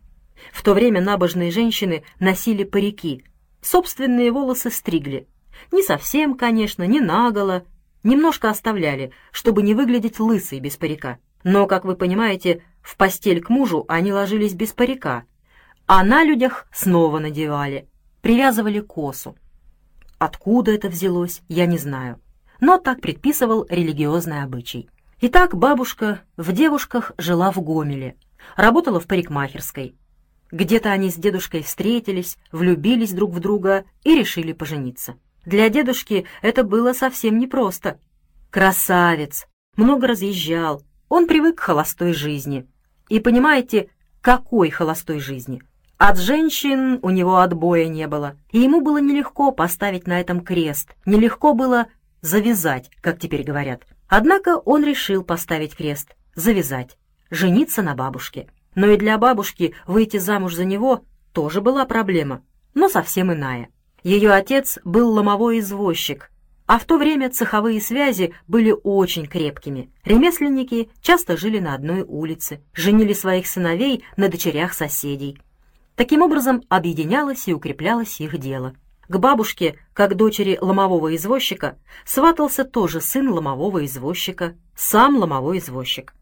В 0.52 0.62
то 0.62 0.74
время 0.74 1.00
набожные 1.00 1.50
женщины 1.50 2.02
носили 2.18 2.64
парики, 2.64 3.24
собственные 3.60 4.32
волосы 4.32 4.70
стригли. 4.70 5.28
Не 5.70 5.82
совсем, 5.82 6.36
конечно, 6.36 6.84
не 6.84 7.00
наголо, 7.00 7.64
немножко 8.02 8.50
оставляли, 8.50 9.12
чтобы 9.30 9.62
не 9.62 9.74
выглядеть 9.74 10.18
лысой 10.18 10.60
без 10.60 10.76
парика. 10.76 11.18
Но, 11.44 11.66
как 11.66 11.84
вы 11.84 11.94
понимаете, 11.94 12.62
в 12.82 12.96
постель 12.96 13.40
к 13.40 13.50
мужу 13.50 13.84
они 13.88 14.12
ложились 14.12 14.54
без 14.54 14.72
парика, 14.72 15.24
а 15.86 16.04
на 16.04 16.24
людях 16.24 16.66
снова 16.72 17.18
надевали, 17.18 17.88
привязывали 18.20 18.80
косу. 18.80 19.36
Откуда 20.18 20.72
это 20.72 20.88
взялось, 20.88 21.42
я 21.48 21.66
не 21.66 21.78
знаю. 21.78 22.20
Но 22.60 22.78
так 22.78 23.00
предписывал 23.00 23.66
религиозный 23.70 24.42
обычай. 24.42 24.90
Итак, 25.22 25.54
бабушка 25.54 26.22
в 26.38 26.50
девушках 26.52 27.12
жила 27.18 27.52
в 27.52 27.60
Гомеле, 27.60 28.16
работала 28.56 28.98
в 29.00 29.06
парикмахерской. 29.06 29.94
Где-то 30.50 30.92
они 30.92 31.10
с 31.10 31.16
дедушкой 31.16 31.62
встретились, 31.62 32.38
влюбились 32.52 33.12
друг 33.12 33.34
в 33.34 33.38
друга 33.38 33.84
и 34.02 34.14
решили 34.14 34.54
пожениться. 34.54 35.16
Для 35.44 35.68
дедушки 35.68 36.24
это 36.40 36.64
было 36.64 36.94
совсем 36.94 37.38
непросто. 37.38 38.00
Красавец, 38.48 39.46
много 39.76 40.06
разъезжал, 40.06 40.84
он 41.10 41.26
привык 41.26 41.58
к 41.58 41.64
холостой 41.64 42.14
жизни. 42.14 42.66
И 43.10 43.20
понимаете, 43.20 43.90
какой 44.22 44.70
холостой 44.70 45.20
жизни? 45.20 45.62
От 45.98 46.16
женщин 46.16 46.98
у 47.02 47.10
него 47.10 47.40
отбоя 47.40 47.88
не 47.88 48.06
было, 48.06 48.38
и 48.52 48.60
ему 48.60 48.80
было 48.80 48.96
нелегко 48.96 49.52
поставить 49.52 50.06
на 50.06 50.18
этом 50.18 50.40
крест, 50.40 50.96
нелегко 51.04 51.52
было 51.52 51.88
завязать, 52.22 52.90
как 53.02 53.18
теперь 53.18 53.42
говорят. 53.42 53.82
Однако 54.10 54.56
он 54.56 54.84
решил 54.84 55.22
поставить 55.22 55.76
крест, 55.76 56.16
завязать, 56.34 56.98
жениться 57.30 57.80
на 57.80 57.94
бабушке. 57.94 58.48
Но 58.74 58.88
и 58.88 58.96
для 58.96 59.16
бабушки 59.18 59.72
выйти 59.86 60.16
замуж 60.16 60.54
за 60.56 60.64
него 60.64 61.04
тоже 61.32 61.60
была 61.60 61.84
проблема, 61.84 62.42
но 62.74 62.88
совсем 62.88 63.32
иная. 63.32 63.68
Ее 64.02 64.32
отец 64.32 64.80
был 64.84 65.10
ломовой 65.12 65.60
извозчик, 65.60 66.30
а 66.66 66.80
в 66.80 66.84
то 66.86 66.98
время 66.98 67.30
цеховые 67.30 67.80
связи 67.80 68.34
были 68.48 68.74
очень 68.82 69.26
крепкими. 69.26 69.92
Ремесленники 70.04 70.90
часто 71.00 71.36
жили 71.36 71.60
на 71.60 71.74
одной 71.74 72.02
улице, 72.02 72.62
женили 72.74 73.12
своих 73.12 73.46
сыновей 73.46 74.04
на 74.16 74.28
дочерях 74.28 74.74
соседей. 74.74 75.38
Таким 75.94 76.22
образом 76.22 76.62
объединялось 76.68 77.46
и 77.46 77.54
укреплялось 77.54 78.20
их 78.20 78.38
дело. 78.38 78.74
К 79.10 79.18
бабушке, 79.18 79.76
как 79.92 80.14
дочери 80.14 80.56
ломового 80.60 81.16
извозчика, 81.16 81.76
сватался 82.06 82.64
тоже 82.64 83.00
сын 83.00 83.28
ломового 83.28 83.84
извозчика, 83.84 84.54
сам 84.76 85.16
ломовой 85.16 85.58
извозчик. 85.58 86.14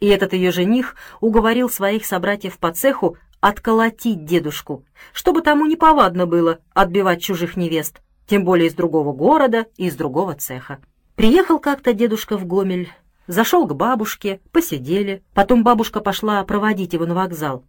И 0.00 0.08
этот 0.08 0.34
ее 0.34 0.50
жених 0.50 0.96
уговорил 1.22 1.70
своих 1.70 2.04
собратьев 2.04 2.58
по 2.58 2.72
цеху 2.72 3.16
отколотить 3.40 4.26
дедушку, 4.26 4.84
чтобы 5.14 5.40
тому 5.40 5.64
неповадно 5.64 6.26
было 6.26 6.58
отбивать 6.74 7.22
чужих 7.22 7.56
невест, 7.56 8.02
тем 8.26 8.44
более 8.44 8.68
из 8.68 8.74
другого 8.74 9.14
города 9.14 9.64
и 9.78 9.86
из 9.86 9.96
другого 9.96 10.34
цеха. 10.34 10.80
Приехал 11.14 11.58
как-то 11.58 11.94
дедушка 11.94 12.36
в 12.36 12.44
Гомель, 12.44 12.92
зашел 13.26 13.66
к 13.66 13.74
бабушке, 13.74 14.40
посидели, 14.52 15.22
потом 15.32 15.64
бабушка 15.64 16.00
пошла 16.00 16.44
проводить 16.44 16.92
его 16.92 17.06
на 17.06 17.14
вокзал. 17.14 17.64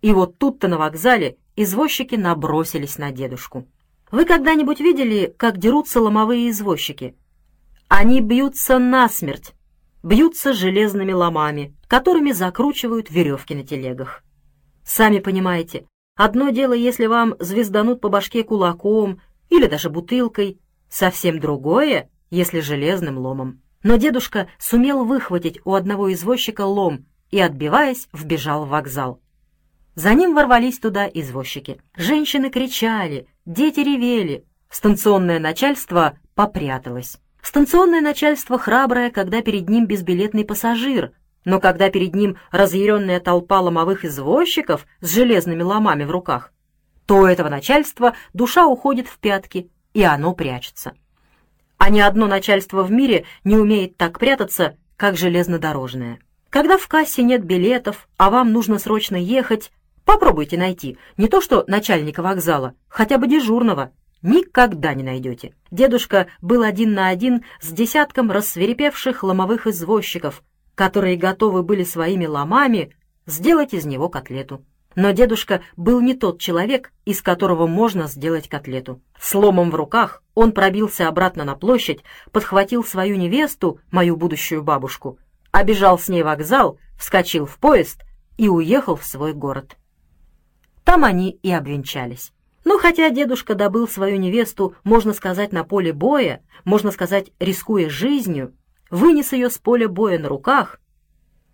И 0.00 0.12
вот 0.12 0.38
тут-то 0.38 0.68
на 0.68 0.78
вокзале 0.78 1.38
извозчики 1.56 2.14
набросились 2.14 2.98
на 2.98 3.10
дедушку. 3.10 3.66
Вы 4.12 4.26
когда-нибудь 4.26 4.78
видели, 4.78 5.34
как 5.38 5.56
дерутся 5.56 5.98
ломовые 5.98 6.50
извозчики? 6.50 7.16
Они 7.88 8.20
бьются 8.20 8.78
насмерть, 8.78 9.54
бьются 10.02 10.52
железными 10.52 11.12
ломами, 11.12 11.74
которыми 11.88 12.32
закручивают 12.32 13.10
веревки 13.10 13.54
на 13.54 13.64
телегах. 13.64 14.22
Сами 14.84 15.18
понимаете, 15.18 15.86
одно 16.14 16.50
дело, 16.50 16.74
если 16.74 17.06
вам 17.06 17.36
звезданут 17.38 18.02
по 18.02 18.10
башке 18.10 18.44
кулаком 18.44 19.18
или 19.48 19.66
даже 19.66 19.88
бутылкой, 19.88 20.60
совсем 20.90 21.40
другое, 21.40 22.10
если 22.30 22.60
железным 22.60 23.16
ломом. 23.16 23.62
Но 23.82 23.96
дедушка 23.96 24.48
сумел 24.58 25.06
выхватить 25.06 25.58
у 25.64 25.72
одного 25.72 26.12
извозчика 26.12 26.66
лом 26.66 27.06
и, 27.30 27.40
отбиваясь, 27.40 28.08
вбежал 28.12 28.66
в 28.66 28.68
вокзал. 28.68 29.22
За 29.94 30.12
ним 30.12 30.34
ворвались 30.34 30.78
туда 30.78 31.06
извозчики. 31.06 31.80
Женщины 31.96 32.50
кричали, 32.50 33.26
дети 33.46 33.80
ревели. 33.80 34.44
Станционное 34.70 35.38
начальство 35.38 36.18
попряталось. 36.34 37.18
Станционное 37.42 38.00
начальство 38.00 38.58
храброе, 38.58 39.10
когда 39.10 39.42
перед 39.42 39.68
ним 39.68 39.86
безбилетный 39.86 40.44
пассажир, 40.44 41.12
но 41.44 41.60
когда 41.60 41.90
перед 41.90 42.14
ним 42.14 42.36
разъяренная 42.52 43.20
толпа 43.20 43.60
ломовых 43.60 44.04
извозчиков 44.04 44.86
с 45.00 45.12
железными 45.12 45.62
ломами 45.62 46.04
в 46.04 46.10
руках, 46.10 46.52
то 47.06 47.18
у 47.18 47.26
этого 47.26 47.48
начальства 47.48 48.14
душа 48.32 48.66
уходит 48.66 49.08
в 49.08 49.18
пятки, 49.18 49.68
и 49.92 50.02
оно 50.02 50.34
прячется. 50.34 50.92
А 51.78 51.90
ни 51.90 51.98
одно 51.98 52.28
начальство 52.28 52.84
в 52.84 52.92
мире 52.92 53.24
не 53.42 53.56
умеет 53.56 53.96
так 53.96 54.20
прятаться, 54.20 54.76
как 54.96 55.16
железнодорожное. 55.16 56.20
Когда 56.48 56.78
в 56.78 56.86
кассе 56.86 57.24
нет 57.24 57.44
билетов, 57.44 58.08
а 58.18 58.30
вам 58.30 58.52
нужно 58.52 58.78
срочно 58.78 59.16
ехать, 59.16 59.72
Попробуйте 60.04 60.56
найти 60.56 60.98
не 61.16 61.28
то 61.28 61.40
что 61.40 61.64
начальника 61.66 62.22
вокзала, 62.22 62.74
хотя 62.88 63.18
бы 63.18 63.26
дежурного. 63.28 63.92
Никогда 64.22 64.94
не 64.94 65.02
найдете. 65.02 65.54
Дедушка 65.70 66.28
был 66.40 66.62
один 66.62 66.94
на 66.94 67.08
один 67.08 67.44
с 67.60 67.70
десятком 67.70 68.30
рассверепевших 68.30 69.24
ломовых 69.24 69.66
извозчиков, 69.66 70.42
которые 70.74 71.16
готовы 71.16 71.62
были 71.62 71.82
своими 71.82 72.26
ломами 72.26 72.94
сделать 73.26 73.74
из 73.74 73.84
него 73.84 74.08
котлету. 74.08 74.64
Но 74.94 75.10
дедушка 75.12 75.62
был 75.76 76.00
не 76.00 76.14
тот 76.14 76.38
человек, 76.40 76.92
из 77.04 77.22
которого 77.22 77.66
можно 77.66 78.06
сделать 78.06 78.48
котлету. 78.48 79.00
С 79.18 79.34
ломом 79.34 79.70
в 79.70 79.74
руках 79.74 80.22
он 80.34 80.52
пробился 80.52 81.08
обратно 81.08 81.44
на 81.44 81.54
площадь, 81.54 82.04
подхватил 82.30 82.84
свою 82.84 83.16
невесту, 83.16 83.80
мою 83.90 84.16
будущую 84.16 84.62
бабушку, 84.62 85.18
обежал 85.50 85.98
с 85.98 86.08
ней 86.08 86.22
вокзал, 86.22 86.78
вскочил 86.98 87.46
в 87.46 87.58
поезд 87.58 88.02
и 88.36 88.48
уехал 88.48 88.96
в 88.96 89.04
свой 89.04 89.32
город. 89.32 89.76
Там 90.92 91.06
они 91.06 91.38
и 91.42 91.50
обвенчались. 91.50 92.34
Но 92.66 92.76
хотя 92.76 93.08
дедушка 93.08 93.54
добыл 93.54 93.88
свою 93.88 94.18
невесту, 94.18 94.74
можно 94.84 95.14
сказать, 95.14 95.50
на 95.50 95.64
поле 95.64 95.94
боя, 95.94 96.44
можно 96.66 96.90
сказать, 96.90 97.32
рискуя 97.40 97.88
жизнью, 97.88 98.52
вынес 98.90 99.32
ее 99.32 99.48
с 99.48 99.56
поля 99.56 99.88
боя 99.88 100.18
на 100.18 100.28
руках, 100.28 100.82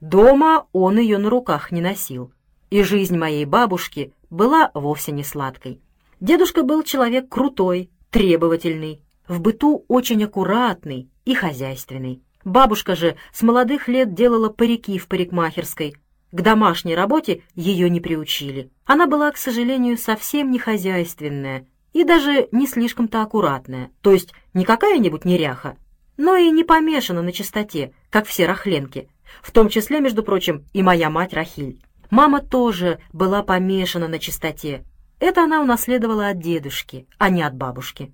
дома 0.00 0.66
он 0.72 0.98
ее 0.98 1.18
на 1.18 1.30
руках 1.30 1.70
не 1.70 1.80
носил. 1.80 2.32
И 2.70 2.82
жизнь 2.82 3.16
моей 3.16 3.44
бабушки 3.44 4.12
была 4.28 4.72
вовсе 4.74 5.12
не 5.12 5.22
сладкой. 5.22 5.80
Дедушка 6.18 6.64
был 6.64 6.82
человек 6.82 7.28
крутой, 7.28 7.92
требовательный, 8.10 9.04
в 9.28 9.40
быту 9.40 9.84
очень 9.86 10.24
аккуратный 10.24 11.10
и 11.24 11.34
хозяйственный. 11.34 12.24
Бабушка 12.44 12.96
же 12.96 13.14
с 13.32 13.42
молодых 13.42 13.86
лет 13.86 14.14
делала 14.14 14.48
парики 14.48 14.98
в 14.98 15.06
парикмахерской, 15.06 15.94
к 16.30 16.40
домашней 16.40 16.94
работе 16.94 17.42
ее 17.54 17.88
не 17.88 18.00
приучили. 18.00 18.70
Она 18.84 19.06
была, 19.06 19.30
к 19.30 19.36
сожалению, 19.36 19.96
совсем 19.96 20.50
не 20.50 20.58
хозяйственная 20.58 21.66
и 21.92 22.04
даже 22.04 22.48
не 22.52 22.66
слишком-то 22.66 23.22
аккуратная, 23.22 23.90
то 24.02 24.12
есть 24.12 24.32
не 24.54 24.64
какая-нибудь 24.64 25.24
неряха, 25.24 25.76
но 26.16 26.36
и 26.36 26.50
не 26.50 26.64
помешана 26.64 27.22
на 27.22 27.32
чистоте, 27.32 27.92
как 28.10 28.26
все 28.26 28.46
рахленки, 28.46 29.08
в 29.42 29.50
том 29.52 29.68
числе, 29.68 30.00
между 30.00 30.22
прочим, 30.22 30.64
и 30.72 30.82
моя 30.82 31.10
мать 31.10 31.32
Рахиль. 31.32 31.80
Мама 32.10 32.40
тоже 32.40 33.00
была 33.12 33.42
помешана 33.42 34.08
на 34.08 34.18
чистоте. 34.18 34.84
Это 35.20 35.44
она 35.44 35.60
унаследовала 35.60 36.28
от 36.28 36.38
дедушки, 36.38 37.06
а 37.18 37.28
не 37.28 37.42
от 37.42 37.54
бабушки. 37.54 38.12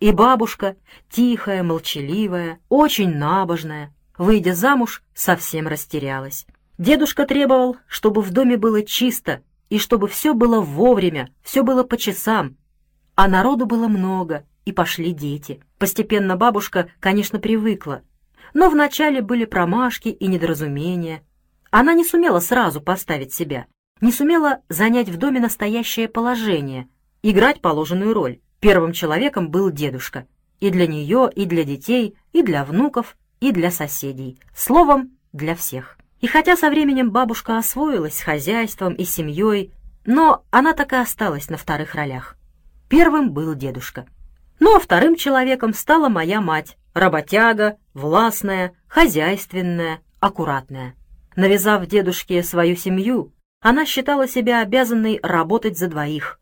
И 0.00 0.10
бабушка, 0.12 0.76
тихая, 1.10 1.62
молчаливая, 1.62 2.58
очень 2.68 3.16
набожная, 3.16 3.94
выйдя 4.18 4.54
замуж, 4.54 5.02
совсем 5.14 5.66
растерялась. 5.66 6.46
Дедушка 6.78 7.26
требовал, 7.26 7.76
чтобы 7.86 8.20
в 8.20 8.30
доме 8.32 8.56
было 8.56 8.82
чисто 8.82 9.42
и 9.70 9.78
чтобы 9.78 10.08
все 10.08 10.34
было 10.34 10.60
вовремя, 10.60 11.30
все 11.42 11.62
было 11.62 11.82
по 11.82 11.96
часам. 11.96 12.56
А 13.14 13.28
народу 13.28 13.66
было 13.66 13.88
много, 13.88 14.44
и 14.64 14.72
пошли 14.72 15.12
дети. 15.12 15.62
Постепенно 15.78 16.36
бабушка, 16.36 16.90
конечно, 17.00 17.38
привыкла, 17.38 18.02
но 18.52 18.68
вначале 18.68 19.22
были 19.22 19.44
промашки 19.44 20.08
и 20.08 20.26
недоразумения. 20.26 21.22
Она 21.70 21.94
не 21.94 22.04
сумела 22.04 22.40
сразу 22.40 22.80
поставить 22.80 23.32
себя, 23.32 23.66
не 24.00 24.12
сумела 24.12 24.60
занять 24.68 25.08
в 25.08 25.16
доме 25.16 25.40
настоящее 25.40 26.08
положение, 26.08 26.88
играть 27.22 27.60
положенную 27.60 28.12
роль. 28.12 28.40
Первым 28.60 28.92
человеком 28.92 29.50
был 29.50 29.70
дедушка. 29.70 30.26
И 30.60 30.70
для 30.70 30.86
нее, 30.86 31.30
и 31.34 31.44
для 31.44 31.64
детей, 31.64 32.16
и 32.32 32.42
для 32.42 32.64
внуков, 32.64 33.16
и 33.40 33.52
для 33.52 33.70
соседей. 33.70 34.38
Словом, 34.54 35.12
для 35.32 35.54
всех. 35.54 35.95
И 36.20 36.26
хотя 36.26 36.56
со 36.56 36.70
временем 36.70 37.10
бабушка 37.10 37.58
освоилась 37.58 38.18
с 38.18 38.22
хозяйством 38.22 38.94
и 38.94 39.04
семьей, 39.04 39.72
но 40.04 40.44
она 40.50 40.72
так 40.72 40.92
и 40.92 40.96
осталась 40.96 41.50
на 41.50 41.56
вторых 41.56 41.94
ролях. 41.94 42.36
Первым 42.88 43.32
был 43.32 43.54
дедушка. 43.54 44.06
Ну 44.58 44.76
а 44.76 44.80
вторым 44.80 45.16
человеком 45.16 45.74
стала 45.74 46.08
моя 46.08 46.40
мать, 46.40 46.78
работяга, 46.94 47.76
властная, 47.92 48.72
хозяйственная, 48.86 50.00
аккуратная. 50.20 50.94
Навязав 51.34 51.86
дедушке 51.86 52.42
свою 52.42 52.76
семью, 52.76 53.34
она 53.60 53.84
считала 53.84 54.26
себя 54.26 54.62
обязанной 54.62 55.20
работать 55.22 55.76
за 55.76 55.88
двоих. 55.88 56.40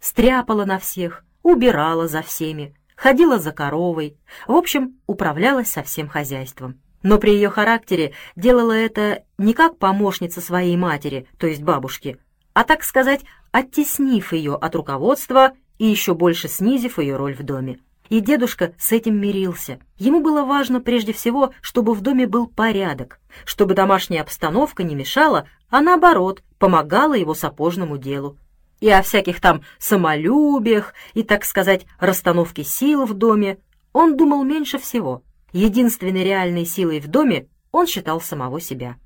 Стряпала 0.00 0.66
на 0.66 0.78
всех, 0.78 1.24
убирала 1.42 2.08
за 2.08 2.20
всеми, 2.20 2.74
ходила 2.96 3.38
за 3.38 3.52
коровой, 3.52 4.18
в 4.46 4.52
общем, 4.52 4.98
управлялась 5.06 5.70
со 5.70 5.82
всем 5.82 6.08
хозяйством. 6.08 6.80
Но 7.04 7.18
при 7.18 7.32
ее 7.32 7.50
характере 7.50 8.14
делала 8.34 8.72
это 8.72 9.24
не 9.36 9.52
как 9.52 9.76
помощница 9.78 10.40
своей 10.40 10.74
матери, 10.76 11.28
то 11.38 11.46
есть 11.46 11.62
бабушки, 11.62 12.18
а, 12.54 12.64
так 12.64 12.82
сказать, 12.82 13.20
оттеснив 13.52 14.32
ее 14.32 14.54
от 14.54 14.74
руководства 14.74 15.52
и 15.78 15.84
еще 15.86 16.14
больше 16.14 16.48
снизив 16.48 16.98
ее 16.98 17.16
роль 17.16 17.34
в 17.34 17.42
доме. 17.42 17.78
И 18.08 18.20
дедушка 18.20 18.72
с 18.78 18.90
этим 18.90 19.20
мирился. 19.20 19.80
Ему 19.98 20.22
было 20.22 20.44
важно 20.44 20.80
прежде 20.80 21.12
всего, 21.12 21.52
чтобы 21.60 21.92
в 21.92 22.00
доме 22.00 22.26
был 22.26 22.46
порядок, 22.46 23.20
чтобы 23.44 23.74
домашняя 23.74 24.22
обстановка 24.22 24.82
не 24.82 24.94
мешала, 24.94 25.46
а 25.68 25.82
наоборот, 25.82 26.42
помогала 26.58 27.12
его 27.12 27.34
сапожному 27.34 27.98
делу. 27.98 28.38
И 28.80 28.88
о 28.88 29.02
всяких 29.02 29.42
там 29.42 29.60
самолюбиях 29.78 30.94
и, 31.12 31.22
так 31.22 31.44
сказать, 31.44 31.84
расстановке 31.98 32.64
сил 32.64 33.04
в 33.04 33.12
доме 33.12 33.58
он 33.92 34.16
думал 34.16 34.42
меньше 34.42 34.78
всего. 34.78 35.22
Единственной 35.54 36.22
реальной 36.22 36.66
силой 36.66 37.00
в 37.00 37.08
доме 37.08 37.48
он 37.72 37.86
считал 37.86 38.20
самого 38.20 38.60
себя. 38.60 38.96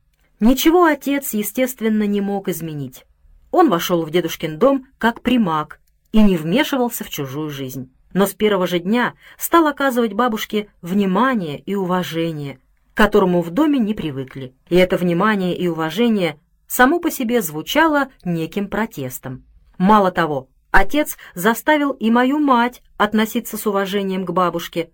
Ничего 0.40 0.82
отец, 0.82 1.32
естественно, 1.32 2.02
не 2.02 2.20
мог 2.20 2.48
изменить. 2.48 3.04
Он 3.52 3.70
вошел 3.70 4.04
в 4.04 4.10
дедушкин 4.10 4.58
дом 4.58 4.88
как 4.98 5.22
примак 5.22 5.78
и 6.10 6.20
не 6.20 6.36
вмешивался 6.36 7.04
в 7.04 7.10
чужую 7.10 7.50
жизнь 7.50 7.92
но 8.12 8.26
с 8.26 8.34
первого 8.34 8.66
же 8.66 8.78
дня 8.78 9.14
стал 9.38 9.66
оказывать 9.66 10.12
бабушке 10.12 10.68
внимание 10.82 11.60
и 11.60 11.74
уважение, 11.74 12.58
к 12.94 12.96
которому 12.96 13.42
в 13.42 13.50
доме 13.50 13.78
не 13.78 13.94
привыкли. 13.94 14.54
И 14.68 14.76
это 14.76 14.96
внимание 14.96 15.56
и 15.56 15.68
уважение 15.68 16.38
само 16.66 17.00
по 17.00 17.10
себе 17.10 17.42
звучало 17.42 18.08
неким 18.24 18.68
протестом. 18.68 19.44
Мало 19.76 20.10
того, 20.10 20.48
отец 20.70 21.16
заставил 21.34 21.92
и 21.92 22.10
мою 22.10 22.38
мать 22.38 22.82
относиться 22.96 23.56
с 23.56 23.66
уважением 23.66 24.24
к 24.24 24.30
бабушке, 24.30 24.90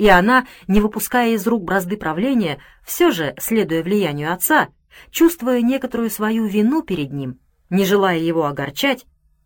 и 0.00 0.08
она, 0.08 0.46
не 0.66 0.80
выпуская 0.80 1.34
из 1.34 1.46
рук 1.46 1.62
бразды 1.62 1.98
правления, 1.98 2.58
все 2.82 3.10
же, 3.10 3.34
следуя 3.38 3.82
влиянию 3.82 4.32
отца, 4.32 4.68
чувствуя 5.10 5.60
некоторую 5.60 6.08
свою 6.08 6.46
вину 6.46 6.80
перед 6.80 7.12
ним, 7.12 7.38
не 7.68 7.84
желая 7.84 8.16
его 8.16 8.46
огорчать, 8.46 9.04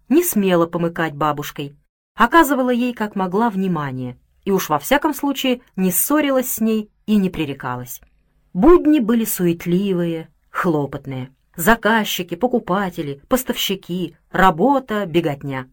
не 0.09 0.23
смела 0.23 0.67
помыкать 0.67 1.17
бабушкой, 1.17 1.75
оказывала 2.15 2.71
ей 2.71 2.95
как 2.95 3.17
могла 3.17 3.51
внимание 3.51 4.17
и 4.45 4.53
уж 4.53 4.69
во 4.69 4.79
всяком 4.79 5.13
случае 5.13 5.61
не 5.75 5.91
ссорилась 5.91 6.53
с 6.53 6.61
ней 6.61 6.89
и 7.07 7.17
не 7.17 7.31
пререкалась. 7.31 8.01
Будни 8.53 9.01
были 9.01 9.25
суетливые, 9.25 10.29
хлопотные. 10.51 11.35
Заказчики, 11.57 12.37
покупатели, 12.37 13.21
поставщики, 13.29 14.17
работа, 14.31 15.05
беготня. 15.05 15.69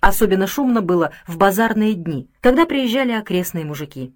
Особенно 0.00 0.46
шумно 0.46 0.82
было 0.82 1.12
в 1.26 1.36
базарные 1.36 1.94
дни, 1.94 2.28
когда 2.40 2.66
приезжали 2.66 3.12
окрестные 3.12 3.64
мужики. 3.64 4.14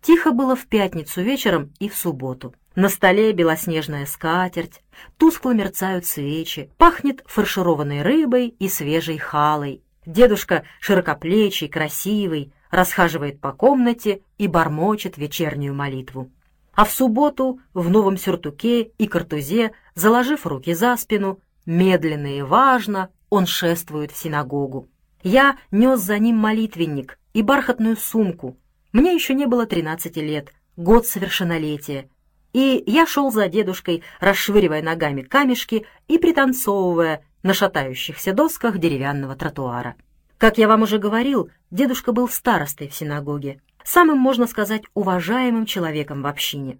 Тихо 0.00 0.32
было 0.32 0.54
в 0.54 0.66
пятницу 0.66 1.22
вечером 1.22 1.72
и 1.80 1.88
в 1.88 1.96
субботу. 1.96 2.54
На 2.74 2.88
столе 2.88 3.32
белоснежная 3.32 4.06
скатерть, 4.06 4.82
тускло 5.16 5.50
мерцают 5.52 6.06
свечи, 6.06 6.70
пахнет 6.78 7.22
фаршированной 7.26 8.02
рыбой 8.02 8.48
и 8.48 8.68
свежей 8.68 9.18
халой, 9.18 9.82
Дедушка 10.08 10.64
широкоплечий, 10.80 11.68
красивый, 11.68 12.50
расхаживает 12.70 13.42
по 13.42 13.52
комнате 13.52 14.22
и 14.38 14.48
бормочет 14.48 15.18
вечернюю 15.18 15.74
молитву. 15.74 16.32
А 16.72 16.86
в 16.86 16.90
субботу 16.90 17.60
в 17.74 17.90
новом 17.90 18.16
сюртуке 18.16 18.84
и 18.84 19.06
картузе, 19.06 19.72
заложив 19.94 20.46
руки 20.46 20.72
за 20.72 20.96
спину, 20.96 21.40
медленно 21.66 22.38
и 22.38 22.40
важно 22.40 23.10
он 23.28 23.44
шествует 23.44 24.10
в 24.10 24.16
синагогу. 24.16 24.88
Я 25.30 25.58
нес 25.70 26.00
за 26.00 26.18
ним 26.18 26.36
молитвенник 26.38 27.18
и 27.34 27.42
бархатную 27.42 27.98
сумку. 27.98 28.56
Мне 28.92 29.14
еще 29.14 29.34
не 29.34 29.44
было 29.44 29.66
тринадцати 29.66 30.20
лет, 30.20 30.54
год 30.78 31.06
совершеннолетия. 31.06 32.08
И 32.54 32.82
я 32.86 33.06
шел 33.06 33.30
за 33.30 33.46
дедушкой, 33.48 34.02
расшвыривая 34.20 34.80
ногами 34.80 35.20
камешки 35.20 35.84
и 36.08 36.16
пританцовывая, 36.16 37.26
на 37.42 37.52
шатающихся 37.52 38.32
досках 38.32 38.78
деревянного 38.78 39.36
тротуара. 39.36 39.96
Как 40.38 40.56
я 40.56 40.66
вам 40.66 40.80
уже 40.80 40.96
говорил, 40.96 41.50
дедушка 41.70 42.12
был 42.12 42.30
старостой 42.30 42.88
в 42.88 42.94
синагоге, 42.94 43.60
самым, 43.84 44.16
можно 44.16 44.46
сказать, 44.46 44.84
уважаемым 44.94 45.66
человеком 45.66 46.22
в 46.22 46.26
общине. 46.26 46.78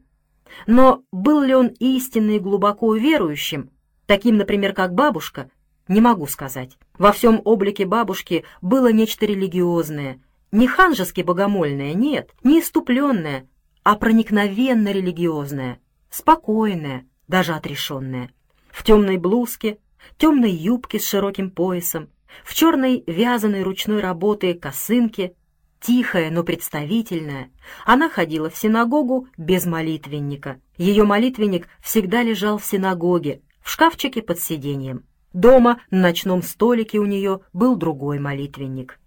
Но 0.67 1.03
был 1.13 1.43
ли 1.43 1.55
он 1.55 1.67
истинно 1.81 2.31
и 2.31 2.39
глубоко 2.39 2.95
верующим, 2.95 3.69
таким, 4.07 4.39
например, 4.39 4.73
как 4.73 4.95
бабушка, 4.95 5.51
не 5.89 6.01
могу 6.01 6.27
сказать. 6.27 6.79
Во 6.99 7.13
всем 7.13 7.41
облике 7.45 7.85
бабушки 7.85 8.45
было 8.61 8.93
нечто 8.93 9.27
религиозное, 9.27 10.21
не 10.53 10.67
ханжески 10.67 11.23
богомольное, 11.23 11.95
нет, 11.95 12.31
не 12.45 12.61
иступленное, 12.61 13.49
а 13.83 13.97
проникновенно 13.97 14.93
религиозное, 14.93 15.81
спокойное, 16.11 17.07
даже 17.27 17.55
отрешенное. 17.55 18.31
В 18.71 18.85
темной 18.85 19.17
блузке, 19.19 19.79
темной 20.17 20.53
юбке 20.53 20.99
с 20.99 21.07
широким 21.07 21.51
поясом, 21.51 22.09
в 22.45 22.55
черной 22.55 23.05
вязаной 23.07 23.63
ручной 23.63 24.01
работы 24.01 24.55
косынке, 24.55 25.35
тихая, 25.81 26.31
но 26.31 26.45
представительная, 26.45 27.51
она 27.85 28.09
ходила 28.09 28.51
в 28.51 28.57
синагогу 28.57 29.29
без 29.37 29.67
молитвенника. 29.67 30.61
Ее 30.77 31.05
молитвенник 31.05 31.69
всегда 31.81 32.23
лежал 32.23 32.59
в 32.59 32.65
синагоге, 32.65 33.43
в 33.61 33.71
шкафчике 33.71 34.23
под 34.23 34.41
сиденьем. 34.41 35.05
Дома 35.39 35.79
на 35.93 36.01
ночном 36.01 36.43
столике 36.43 36.99
у 36.99 37.07
нее 37.07 37.43
был 37.53 37.77
другой 37.77 38.19
молитвенник. 38.19 38.99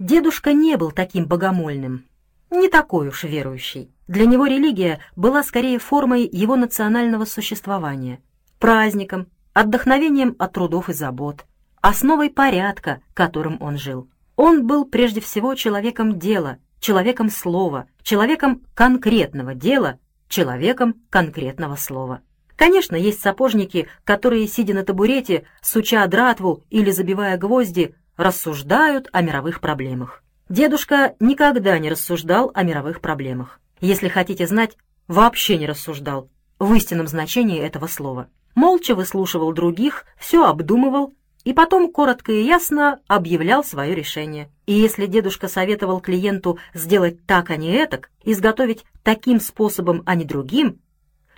Дедушка 0.00 0.52
не 0.52 0.76
был 0.76 0.90
таким 0.90 1.26
богомольным, 1.26 2.06
не 2.50 2.68
такой 2.68 3.06
уж 3.06 3.22
верующий. 3.22 3.92
Для 4.08 4.26
него 4.26 4.46
религия 4.46 4.98
была 5.14 5.44
скорее 5.44 5.78
формой 5.78 6.28
его 6.28 6.56
национального 6.56 7.24
существования, 7.24 8.18
праздником, 8.58 9.28
отдохновением 9.52 10.34
от 10.40 10.54
трудов 10.54 10.88
и 10.88 10.92
забот, 10.92 11.44
основой 11.80 12.30
порядка, 12.30 13.00
которым 13.14 13.56
он 13.60 13.78
жил. 13.78 14.08
Он 14.34 14.66
был 14.66 14.86
прежде 14.86 15.20
всего 15.20 15.54
человеком 15.54 16.18
дела, 16.18 16.58
человеком 16.80 17.30
слова, 17.30 17.86
человеком 18.02 18.62
конкретного 18.74 19.54
дела, 19.54 20.00
человеком 20.28 20.96
конкретного 21.10 21.76
слова. 21.76 22.22
Конечно, 22.56 22.96
есть 22.96 23.20
сапожники, 23.20 23.88
которые, 24.04 24.48
сидя 24.48 24.74
на 24.74 24.82
табурете, 24.82 25.46
суча 25.62 26.06
дратву 26.06 26.64
или 26.70 26.90
забивая 26.90 27.36
гвозди, 27.36 27.94
рассуждают 28.16 29.08
о 29.12 29.22
мировых 29.22 29.60
проблемах. 29.60 30.22
Дедушка 30.48 31.14
никогда 31.20 31.78
не 31.78 31.90
рассуждал 31.90 32.50
о 32.54 32.62
мировых 32.62 33.00
проблемах. 33.00 33.60
Если 33.80 34.08
хотите 34.08 34.46
знать, 34.46 34.76
вообще 35.06 35.58
не 35.58 35.66
рассуждал 35.66 36.30
в 36.58 36.72
истинном 36.74 37.06
значении 37.06 37.60
этого 37.60 37.86
слова 37.86 38.28
молча 38.56 38.96
выслушивал 38.96 39.52
других, 39.52 40.04
все 40.18 40.44
обдумывал 40.44 41.14
и 41.44 41.52
потом 41.52 41.92
коротко 41.92 42.32
и 42.32 42.42
ясно 42.42 42.98
объявлял 43.06 43.62
свое 43.62 43.94
решение. 43.94 44.50
И 44.66 44.72
если 44.72 45.06
дедушка 45.06 45.46
советовал 45.46 46.00
клиенту 46.00 46.58
сделать 46.74 47.24
так, 47.24 47.50
а 47.50 47.56
не 47.56 47.70
этак, 47.70 48.10
изготовить 48.24 48.84
таким 49.04 49.38
способом, 49.38 50.02
а 50.06 50.16
не 50.16 50.24
другим, 50.24 50.80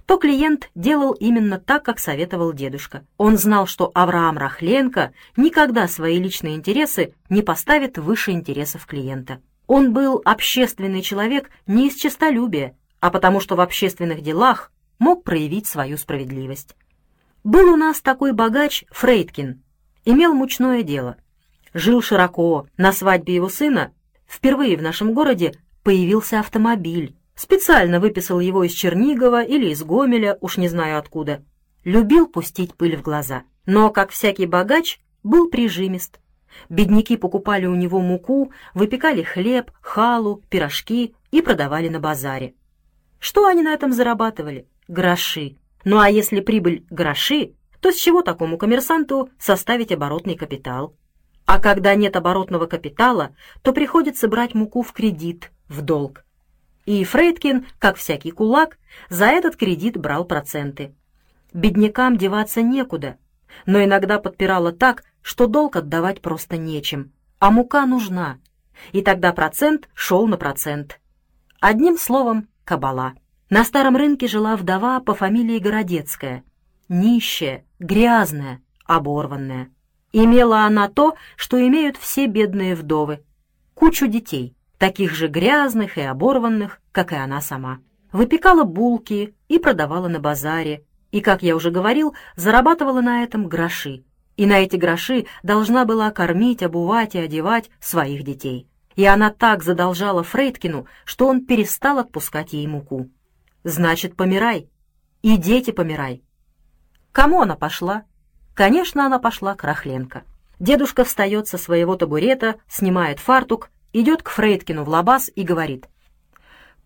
то 0.08 0.16
клиент 0.16 0.70
делал 0.74 1.12
именно 1.12 1.60
так, 1.60 1.84
как 1.84 1.98
советовал 1.98 2.54
дедушка. 2.54 3.04
Он 3.18 3.36
знал, 3.36 3.66
что 3.66 3.90
Авраам 3.92 4.38
Рахленко 4.38 5.12
никогда 5.36 5.86
свои 5.86 6.18
личные 6.18 6.54
интересы 6.54 7.12
не 7.28 7.42
поставит 7.42 7.98
выше 7.98 8.30
интересов 8.30 8.86
клиента. 8.86 9.42
Он 9.66 9.92
был 9.92 10.22
общественный 10.24 11.02
человек 11.02 11.50
не 11.66 11.88
из 11.88 11.94
честолюбия, 11.94 12.74
а 13.00 13.10
потому 13.10 13.38
что 13.40 13.54
в 13.54 13.60
общественных 13.60 14.22
делах 14.22 14.72
мог 14.98 15.24
проявить 15.24 15.66
свою 15.66 15.98
справедливость. 15.98 16.74
Был 17.44 17.70
у 17.70 17.76
нас 17.76 18.00
такой 18.00 18.32
богач 18.32 18.84
Фрейдкин, 18.90 19.62
имел 20.06 20.32
мучное 20.32 20.82
дело. 20.84 21.18
Жил 21.74 22.00
широко, 22.00 22.66
на 22.78 22.92
свадьбе 22.92 23.34
его 23.34 23.50
сына 23.50 23.92
впервые 24.26 24.78
в 24.78 24.82
нашем 24.82 25.12
городе 25.12 25.52
появился 25.82 26.40
автомобиль. 26.40 27.17
Специально 27.38 28.00
выписал 28.00 28.40
его 28.40 28.64
из 28.64 28.72
Чернигова 28.72 29.44
или 29.44 29.68
из 29.68 29.84
Гомеля, 29.84 30.36
уж 30.40 30.56
не 30.56 30.66
знаю 30.66 30.98
откуда. 30.98 31.44
Любил 31.84 32.26
пустить 32.26 32.74
пыль 32.74 32.96
в 32.96 33.02
глаза. 33.02 33.44
Но, 33.64 33.90
как 33.90 34.10
всякий 34.10 34.46
богач, 34.46 34.98
был 35.22 35.48
прижимист. 35.48 36.18
Бедняки 36.68 37.16
покупали 37.16 37.66
у 37.66 37.76
него 37.76 38.00
муку, 38.00 38.50
выпекали 38.74 39.22
хлеб, 39.22 39.70
халу, 39.80 40.42
пирожки 40.50 41.14
и 41.30 41.40
продавали 41.40 41.88
на 41.88 42.00
базаре. 42.00 42.54
Что 43.20 43.46
они 43.46 43.62
на 43.62 43.72
этом 43.72 43.92
зарабатывали? 43.92 44.66
Гроши. 44.88 45.58
Ну 45.84 46.00
а 46.00 46.10
если 46.10 46.40
прибыль 46.40 46.86
гроши, 46.90 47.52
то 47.80 47.92
с 47.92 47.96
чего 47.96 48.22
такому 48.22 48.58
коммерсанту 48.58 49.30
составить 49.38 49.92
оборотный 49.92 50.34
капитал? 50.34 50.96
А 51.46 51.60
когда 51.60 51.94
нет 51.94 52.16
оборотного 52.16 52.66
капитала, 52.66 53.30
то 53.62 53.72
приходится 53.72 54.26
брать 54.26 54.54
муку 54.56 54.82
в 54.82 54.92
кредит, 54.92 55.52
в 55.68 55.82
долг. 55.82 56.24
И 56.88 57.04
Фрейдкин, 57.04 57.66
как 57.78 57.98
всякий 57.98 58.30
кулак, 58.30 58.78
за 59.10 59.26
этот 59.26 59.56
кредит 59.56 59.98
брал 59.98 60.24
проценты. 60.24 60.94
Беднякам 61.52 62.16
деваться 62.16 62.62
некуда, 62.62 63.18
но 63.66 63.84
иногда 63.84 64.18
подпирало 64.18 64.72
так, 64.72 65.04
что 65.20 65.48
долг 65.48 65.76
отдавать 65.76 66.22
просто 66.22 66.56
нечем, 66.56 67.12
а 67.40 67.50
мука 67.50 67.84
нужна, 67.84 68.38
и 68.92 69.02
тогда 69.02 69.34
процент 69.34 69.90
шел 69.92 70.26
на 70.26 70.38
процент. 70.38 70.98
Одним 71.60 71.98
словом, 71.98 72.48
кабала. 72.64 73.12
На 73.50 73.64
старом 73.64 73.94
рынке 73.94 74.26
жила 74.26 74.56
вдова 74.56 75.00
по 75.00 75.12
фамилии 75.14 75.58
Городецкая, 75.58 76.42
нищая, 76.88 77.66
грязная, 77.78 78.62
оборванная. 78.86 79.68
Имела 80.12 80.60
она 80.62 80.88
то, 80.88 81.16
что 81.36 81.60
имеют 81.60 81.98
все 81.98 82.28
бедные 82.28 82.74
вдовы— 82.74 83.22
кучу 83.74 84.06
детей, 84.06 84.56
таких 84.78 85.14
же 85.14 85.28
грязных 85.28 85.98
и 85.98 86.02
оборванных, 86.02 86.80
как 86.92 87.12
и 87.12 87.16
она 87.16 87.40
сама. 87.40 87.80
Выпекала 88.12 88.64
булки 88.64 89.34
и 89.48 89.58
продавала 89.58 90.08
на 90.08 90.20
базаре, 90.20 90.84
и, 91.10 91.20
как 91.20 91.42
я 91.42 91.56
уже 91.56 91.70
говорил, 91.70 92.14
зарабатывала 92.36 93.00
на 93.00 93.22
этом 93.22 93.48
гроши. 93.48 94.04
И 94.36 94.46
на 94.46 94.60
эти 94.60 94.76
гроши 94.76 95.26
должна 95.42 95.84
была 95.84 96.10
кормить, 96.10 96.62
обувать 96.62 97.14
и 97.14 97.18
одевать 97.18 97.70
своих 97.80 98.22
детей. 98.22 98.68
И 98.94 99.04
она 99.04 99.30
так 99.30 99.62
задолжала 99.62 100.22
Фрейдкину, 100.22 100.86
что 101.04 101.26
он 101.26 101.44
перестал 101.44 101.98
отпускать 101.98 102.52
ей 102.52 102.66
муку. 102.66 103.10
«Значит, 103.64 104.16
помирай. 104.16 104.68
И 105.22 105.36
дети 105.36 105.72
помирай. 105.72 106.22
Кому 107.12 107.40
она 107.42 107.56
пошла? 107.56 108.04
Конечно, 108.54 109.04
она 109.04 109.18
пошла 109.18 109.54
к 109.56 109.64
Рахленко. 109.64 110.22
Дедушка 110.60 111.04
встает 111.04 111.48
со 111.48 111.58
своего 111.58 111.96
табурета, 111.96 112.56
снимает 112.68 113.18
фартук, 113.18 113.70
идет 113.92 114.22
к 114.22 114.30
Фрейдкину 114.30 114.84
в 114.84 114.88
лабаз 114.88 115.30
и 115.34 115.42
говорит. 115.42 115.88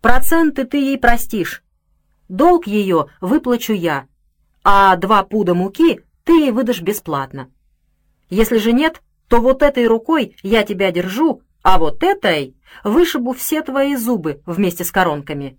«Проценты 0.01 0.65
ты 0.65 0.77
ей 0.77 0.97
простишь. 0.97 1.63
Долг 2.29 2.67
ее 2.67 3.07
выплачу 3.21 3.73
я, 3.73 4.07
а 4.63 4.95
два 4.95 5.23
пуда 5.23 5.53
муки 5.53 6.01
ты 6.23 6.33
ей 6.33 6.51
выдашь 6.51 6.81
бесплатно. 6.81 7.49
Если 8.29 8.57
же 8.57 8.71
нет, 8.71 9.01
то 9.27 9.39
вот 9.39 9.61
этой 9.61 9.87
рукой 9.87 10.35
я 10.41 10.63
тебя 10.63 10.91
держу, 10.91 11.41
а 11.61 11.79
вот 11.79 12.03
этой 12.03 12.55
вышибу 12.83 13.33
все 13.33 13.61
твои 13.61 13.95
зубы 13.95 14.41
вместе 14.45 14.83
с 14.83 14.91
коронками». 14.91 15.57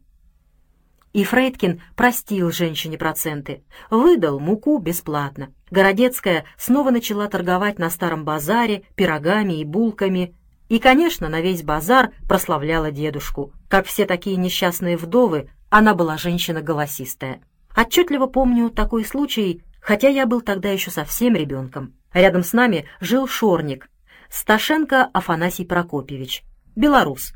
И 1.13 1.23
Фрейдкин 1.23 1.81
простил 1.95 2.51
женщине 2.51 2.99
проценты, 2.99 3.63
выдал 3.89 4.41
муку 4.41 4.79
бесплатно. 4.79 5.53
Городецкая 5.71 6.45
снова 6.59 6.91
начала 6.91 7.29
торговать 7.29 7.79
на 7.79 7.89
старом 7.89 8.25
базаре 8.25 8.83
пирогами 8.97 9.61
и 9.61 9.65
булками, 9.65 10.35
и, 10.68 10.79
конечно, 10.79 11.29
на 11.29 11.40
весь 11.40 11.62
базар 11.62 12.12
прославляла 12.29 12.90
дедушку. 12.90 13.53
Как 13.68 13.87
все 13.87 14.07
такие 14.07 14.37
несчастные 14.37 14.96
вдовы, 14.96 15.50
она 15.68 15.94
была 15.94 16.16
женщина 16.16 16.62
голосистая. 16.62 17.42
Отчетливо 17.77 18.27
помню 18.27 18.70
такой 18.70 19.05
случай, 19.05 19.62
хотя 19.81 20.09
я 20.09 20.27
был 20.27 20.40
тогда 20.40 20.70
еще 20.70 20.90
совсем 20.90 21.35
ребенком. 21.35 21.94
Рядом 22.12 22.44
с 22.44 22.53
нами 22.53 22.87
жил 23.00 23.27
шорник, 23.27 23.88
Сташенко 24.31 25.05
Афанасий 25.12 25.64
Прокопьевич, 25.64 26.44
белорус. 26.77 27.35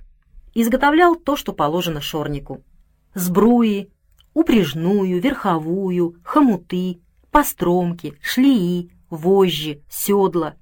Изготовлял 0.55 1.15
то, 1.15 1.37
что 1.37 1.53
положено 1.53 2.01
шорнику 2.01 2.65
сбруи, 3.15 3.91
упряжную, 4.35 5.21
верховую, 5.21 6.17
хомуты, 6.23 7.01
постромки, 7.31 8.15
шлеи, 8.23 8.91
вожжи, 9.11 9.83
седла. 9.89 10.55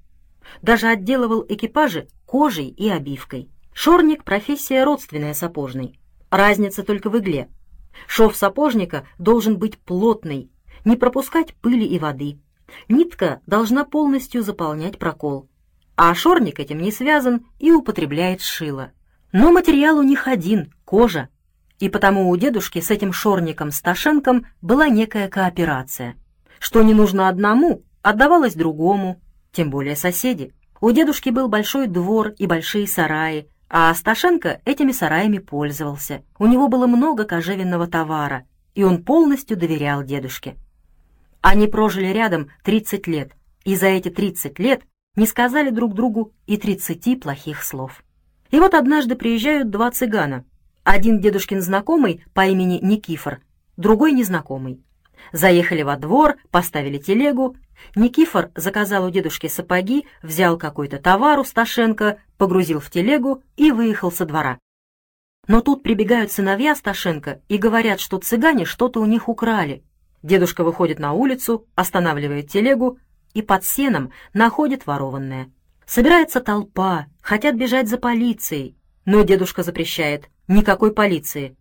Даже 0.63 0.89
отделывал 0.89 1.45
экипажи 1.49 2.09
кожей 2.27 2.69
и 2.69 2.89
обивкой. 2.89 3.51
Шорник— 3.73 4.25
профессия 4.25 4.85
родственная 4.85 5.35
сапожной. 5.35 5.99
Разница 6.31 6.83
только 6.83 7.09
в 7.09 7.19
игле. 7.19 7.49
Шов 8.07 8.37
сапожника 8.37 9.07
должен 9.19 9.59
быть 9.59 9.79
плотный, 9.79 10.51
не 10.85 10.97
пропускать 10.97 11.55
пыли 11.55 11.87
и 11.87 11.99
воды. 11.99 12.39
Нитка 12.89 13.41
должна 13.47 13.85
полностью 13.85 14.43
заполнять 14.43 14.99
прокол. 14.99 15.49
А 15.97 16.15
шорник 16.15 16.61
этим 16.61 16.79
не 16.79 16.93
связан 16.93 17.47
и 17.59 17.73
употребляет 17.73 18.43
шило. 18.43 18.93
Но 19.33 19.53
материал 19.53 19.99
у 19.99 20.03
них 20.03 20.29
один— 20.29 20.73
кожа, 20.85 21.29
и 21.79 21.89
потому 21.89 22.29
у 22.29 22.37
дедушки 22.37 22.81
с 22.81 22.91
этим 22.91 23.13
шорником 23.13 23.71
Сташенком 23.71 24.47
была 24.61 24.89
некая 24.89 25.29
кооперация. 25.29 26.17
Что 26.59 26.83
не 26.83 26.95
нужно 26.95 27.29
одному, 27.29 27.83
отдавалось 28.03 28.55
другому, 28.55 29.21
тем 29.53 29.71
более 29.71 29.97
соседи. 29.97 30.55
У 30.81 30.91
дедушки 30.91 31.31
был 31.31 31.49
большой 31.49 31.87
двор 31.87 32.35
и 32.39 32.47
большие 32.47 32.87
сараи, 32.87 33.49
а 33.69 33.93
Сташенко 33.95 34.61
этими 34.65 34.93
сараями 34.93 35.39
пользовался. 35.39 36.23
У 36.39 36.47
него 36.47 36.69
было 36.69 36.87
много 36.87 37.25
кожевенного 37.25 37.87
товара, 37.87 38.47
и 38.75 38.83
он 38.83 39.03
полностью 39.03 39.57
доверял 39.57 40.03
дедушке. 40.03 40.57
Они 41.41 41.67
прожили 41.67 42.07
рядом 42.07 42.51
30 42.65 43.07
лет, 43.07 43.33
и 43.65 43.75
за 43.77 43.87
эти 43.87 44.11
30 44.11 44.59
лет 44.59 44.83
не 45.17 45.27
сказали 45.27 45.71
друг 45.71 45.95
другу 45.95 46.33
и 46.47 46.57
30 46.57 47.21
плохих 47.21 47.63
слов. 47.63 48.03
И 48.51 48.61
вот 48.61 48.75
однажды 48.75 49.17
приезжают 49.17 49.71
два 49.71 49.91
цыгана— 49.91 50.45
один 50.87 51.19
дедушкин 51.21 51.63
знакомый 51.63 52.25
по 52.33 52.47
имени 52.47 52.79
Никифор, 52.81 53.41
другой 53.77 54.13
незнакомый. 54.13 54.85
Заехали 55.33 55.83
во 55.83 55.97
двор, 55.97 56.37
поставили 56.51 56.99
телегу. 56.99 57.57
Никифор 57.95 58.51
заказал 58.55 59.07
у 59.07 59.11
дедушки 59.11 59.49
сапоги, 59.49 60.07
взял 60.23 60.59
какой-то 60.59 60.99
товар 60.99 61.39
у 61.39 61.45
Сташенко, 61.45 62.19
погрузил 62.39 62.81
в 62.81 62.91
телегу 62.91 63.43
и 63.57 63.71
выехал 63.71 64.11
со 64.11 64.25
двора. 64.25 64.59
Но 65.47 65.61
тут 65.61 65.83
прибегают 65.83 66.33
сыновья 66.33 66.75
Сташенко 66.75 67.41
и 67.49 67.57
говорят, 67.57 68.01
что 68.01 68.19
цыгане 68.19 68.65
что-то 68.65 69.01
у 69.01 69.05
них 69.05 69.29
украли. 69.29 69.85
Дедушка 70.23 70.65
выходит 70.65 70.99
на 70.99 71.13
улицу, 71.13 71.67
останавливает 71.75 72.51
телегу 72.51 72.99
и 73.35 73.43
под 73.43 73.65
сеном 73.65 74.11
находит 74.33 74.87
ворованное. 74.87 75.53
Собирается 75.87 76.41
толпа, 76.41 77.07
хотят 77.21 77.55
бежать 77.55 77.89
за 77.89 77.99
полицией, 77.99 78.77
но 79.05 79.23
дедушка 79.23 79.63
запрещает. 79.63 80.29
Никакой 80.49 80.93
полиции. 80.93 81.57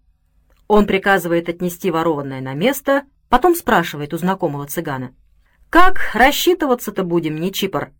Он 0.68 0.88
приказывает 0.88 1.48
отнести 1.48 1.92
ворованное 1.92 2.42
на 2.42 2.54
место, 2.54 3.04
потом 3.30 3.56
спрашивает 3.56 4.14
у 4.14 4.18
знакомого 4.18 4.66
цыгана. 4.68 5.14
«Как 5.70 6.12
рассчитываться-то 6.14 7.04
будем, 7.04 7.36
не 7.36 7.52
чипор?» 7.52 7.92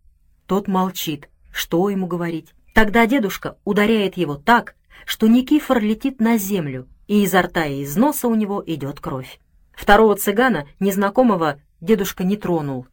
Тот 0.46 0.68
молчит. 0.68 1.28
Что 1.52 1.88
ему 1.88 2.06
говорить? 2.06 2.54
Тогда 2.74 3.06
дедушка 3.06 3.56
ударяет 3.64 4.16
его 4.16 4.36
так, 4.36 4.76
что 5.04 5.26
Никифор 5.26 5.80
летит 5.80 6.20
на 6.20 6.38
землю, 6.38 6.86
и 7.08 7.24
изо 7.24 7.42
рта 7.42 7.64
и 7.64 7.80
из 7.80 7.96
носа 7.96 8.28
у 8.28 8.34
него 8.34 8.62
идет 8.66 9.00
кровь. 9.00 9.40
Второго 9.74 10.16
цыгана, 10.16 10.66
незнакомого, 10.80 11.60
дедушка 11.80 12.24
не 12.24 12.36
тронул. 12.36 12.86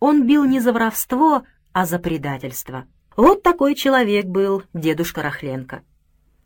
Он 0.00 0.26
бил 0.26 0.44
не 0.44 0.60
за 0.60 0.72
воровство, 0.72 1.44
а 1.72 1.86
за 1.86 1.98
предательство. 1.98 2.86
Вот 3.16 3.42
такой 3.42 3.74
человек 3.74 4.26
был 4.26 4.62
дедушка 4.74 5.22
Рахленко. 5.22 5.82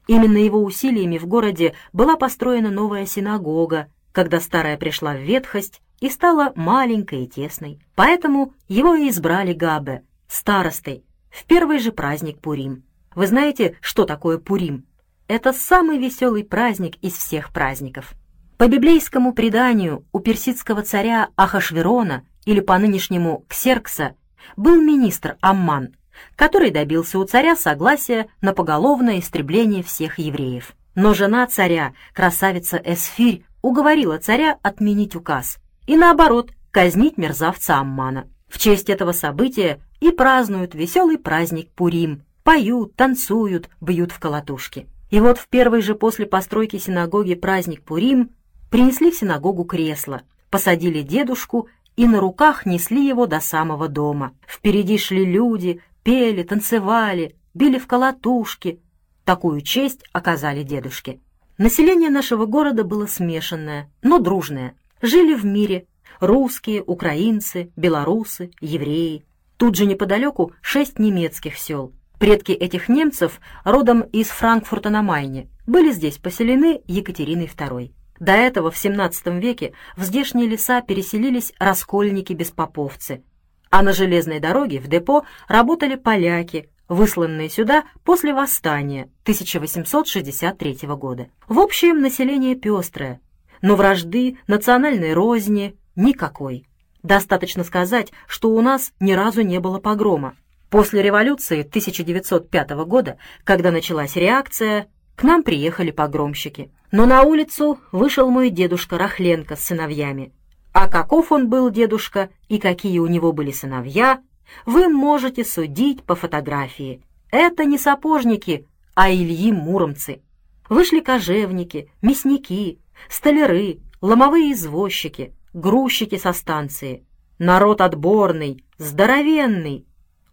Именно 0.07 0.39
его 0.39 0.63
усилиями 0.63 1.19
в 1.19 1.27
городе 1.27 1.75
была 1.93 2.17
построена 2.17 2.71
новая 2.71 3.07
синагога, 3.07 3.89
когда 4.13 4.41
старая 4.41 4.77
пришла 4.77 5.15
в 5.15 5.21
ветхость 5.21 5.81
и 6.01 6.09
стала 6.09 6.53
маленькой 6.55 7.25
и 7.25 7.29
тесной. 7.29 7.81
Поэтому 7.95 8.55
его 8.69 8.95
и 8.95 9.09
избрали 9.09 9.53
Габе, 9.53 10.05
старостой, 10.29 11.05
в 11.31 11.45
первый 11.45 11.79
же 11.79 11.93
праздник 11.93 12.41
Пурим. 12.41 12.85
Вы 13.15 13.27
знаете, 13.27 13.77
что 13.81 14.05
такое 14.05 14.39
Пурим? 14.39 14.87
Это 15.29 15.53
самый 15.53 15.99
веселый 15.99 16.45
праздник 16.45 16.97
из 17.03 17.15
всех 17.15 17.53
праздников. 17.53 18.13
По 18.59 18.69
библейскому 18.69 19.33
преданию 19.33 20.05
у 20.13 20.21
персидского 20.21 20.83
царя 20.83 21.31
Ахашверона 21.37 22.25
или 22.45 22.61
по 22.61 22.79
нынешнему 22.79 23.45
Ксеркса 23.49 24.15
был 24.57 24.81
министр 24.81 25.37
Амман– 25.41 25.95
который 26.37 26.71
добился 26.71 27.19
у 27.19 27.25
царя 27.25 27.57
согласия 27.57 28.29
на 28.41 28.53
поголовное 28.53 29.19
истребление 29.19 29.83
всех 29.83 30.19
евреев. 30.19 30.73
Но 30.95 31.15
жена 31.15 31.47
царя, 31.47 31.95
красавица 32.13 32.81
Эсфирь, 32.85 33.45
уговорила 33.63 34.19
царя 34.19 34.59
отменить 34.63 35.17
указ 35.17 35.59
и, 35.87 35.97
наоборот, 35.97 36.51
казнить 36.71 37.17
мерзавца 37.17 37.79
Аммана. 37.79 38.29
В 38.49 38.59
честь 38.59 38.91
этого 38.91 39.13
события 39.13 39.81
и 40.01 40.11
празднуют 40.11 40.75
веселый 40.75 41.17
праздник 41.17 41.71
Пурим, 41.71 42.25
поют, 42.43 42.95
танцуют, 42.97 43.71
бьют 43.81 44.13
в 44.13 44.19
колотушки. 44.19 44.87
И 45.11 45.21
вот 45.21 45.39
в 45.39 45.49
первый 45.49 45.81
же 45.81 45.95
после 45.95 46.27
постройки 46.27 46.77
синагоги 46.77 47.35
праздник 47.35 47.83
Пурим 47.83 48.31
принесли 48.71 49.11
в 49.11 49.17
синагогу 49.17 49.65
кресло, 49.65 50.23
посадили 50.51 51.03
дедушку 51.03 51.69
и 51.97 52.07
на 52.07 52.21
руках 52.21 52.67
несли 52.67 53.07
его 53.07 53.27
до 53.27 53.41
самого 53.41 53.89
дома. 53.89 54.33
Впереди 54.47 54.99
шли 54.99 55.25
люди, 55.25 55.81
пели, 56.03 56.43
танцевали, 56.43 57.37
били 57.55 57.79
в 57.79 57.87
колотушки. 57.87 58.81
Такую 59.25 59.61
честь 59.61 60.03
оказали 60.13 60.63
дедушке. 60.63 61.21
Население 61.59 62.11
нашего 62.11 62.47
города 62.47 62.83
было 62.83 63.07
смешанное, 63.07 63.91
но 64.03 64.19
дружное. 64.19 64.75
Жили 65.03 65.35
в 65.35 65.45
мире 65.45 65.87
русские, 66.19 66.83
украинцы, 66.83 67.71
белорусы, 67.77 68.51
евреи. 68.61 69.25
Тут 69.59 69.77
же 69.77 69.85
неподалеку 69.85 70.53
шесть 70.63 70.99
немецких 70.99 71.59
сел. 71.59 71.93
Предки 72.19 72.53
этих 72.53 72.89
немцев, 72.89 73.41
родом 73.65 74.03
из 74.03 74.29
Франкфурта 74.29 74.91
на 74.91 75.03
Майне, 75.03 75.49
были 75.67 75.91
здесь 75.91 76.19
поселены 76.19 76.81
Екатериной 76.87 77.47
II. 77.47 77.93
До 78.19 78.33
этого 78.33 78.71
в 78.71 78.75
XVII 78.75 79.41
веке 79.41 79.73
в 79.97 80.05
здешние 80.05 80.47
леса 80.47 80.81
переселились 80.81 81.53
раскольники-беспоповцы, 81.59 83.25
а 83.71 83.83
на 83.83 83.93
железной 83.93 84.39
дороге 84.39 84.79
в 84.79 84.87
депо 84.87 85.25
работали 85.49 85.97
поляки, 85.97 86.71
высланные 86.93 87.49
сюда 87.49 87.85
после 88.05 88.35
восстания 88.35 89.11
1863 89.23 90.79
года. 90.89 91.29
В 91.49 91.59
общем, 91.59 92.01
население 92.01 92.55
пестрое, 92.55 93.21
но 93.61 93.77
вражды, 93.77 94.39
национальной 94.47 95.15
розни 95.15 95.77
никакой. 95.97 96.67
Достаточно 97.03 97.65
сказать, 97.65 98.13
что 98.27 98.51
у 98.51 98.61
нас 98.61 98.93
ни 99.01 99.13
разу 99.13 99.43
не 99.43 99.59
было 99.59 99.79
погрома. 99.79 100.37
После 100.71 101.03
революции 101.03 101.61
1905 101.61 102.71
года, 102.87 103.19
когда 103.45 103.71
началась 103.71 104.17
реакция, 104.17 104.89
к 105.17 105.25
нам 105.25 105.43
приехали 105.43 105.91
погромщики. 105.91 106.71
Но 106.91 107.07
на 107.07 107.23
улицу 107.23 107.79
вышел 107.91 108.29
мой 108.31 108.51
дедушка 108.51 108.99
Рахленко 108.99 109.57
с 109.57 109.65
сыновьями. 109.65 110.33
А 110.73 110.89
каков 110.89 111.33
он 111.33 111.49
был 111.49 111.71
дедушка 111.71 112.31
и 112.49 112.59
какие 112.59 112.99
у 112.99 113.07
него 113.07 113.33
были 113.33 113.51
сыновья, 113.51 114.21
вы 114.67 114.89
можете 114.89 115.45
судить 115.45 116.03
по 116.03 116.15
фотографии. 116.15 117.03
Это 117.31 117.65
не 117.65 117.79
сапожники, 117.79 118.67
а 118.95 119.11
Ильи 119.11 119.53
Муромцы. 119.53 120.21
Вышли 120.69 121.01
кожевники, 121.01 121.91
мясники, 122.03 122.79
столяры, 123.09 123.81
ломовые 124.01 124.53
извозчики, 124.53 125.35
грузчики 125.53 126.17
со 126.19 126.33
станции. 126.33 127.05
Народ 127.39 127.81
отборный, 127.81 128.65
здоровенный, 128.79 129.87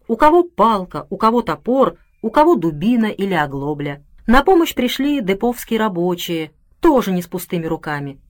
у 0.06 0.16
кого 0.16 0.42
палка, 0.42 1.06
у 1.10 1.16
кого 1.16 1.42
топор, 1.42 1.96
у 2.22 2.30
кого 2.30 2.56
дубина 2.56 3.06
или 3.06 3.34
оглобля. 3.34 4.02
На 4.26 4.42
помощь 4.42 4.74
пришли 4.74 5.20
деповские 5.20 5.78
рабочие, 5.78 6.52
тоже 6.80 7.12
не 7.12 7.22
с 7.22 7.26
пустыми 7.26 7.66
руками. 7.66 8.20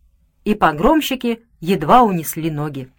И 0.44 0.54
погромщики 0.54 1.42
едва 1.60 2.02
унесли 2.02 2.50
ноги. 2.50 2.90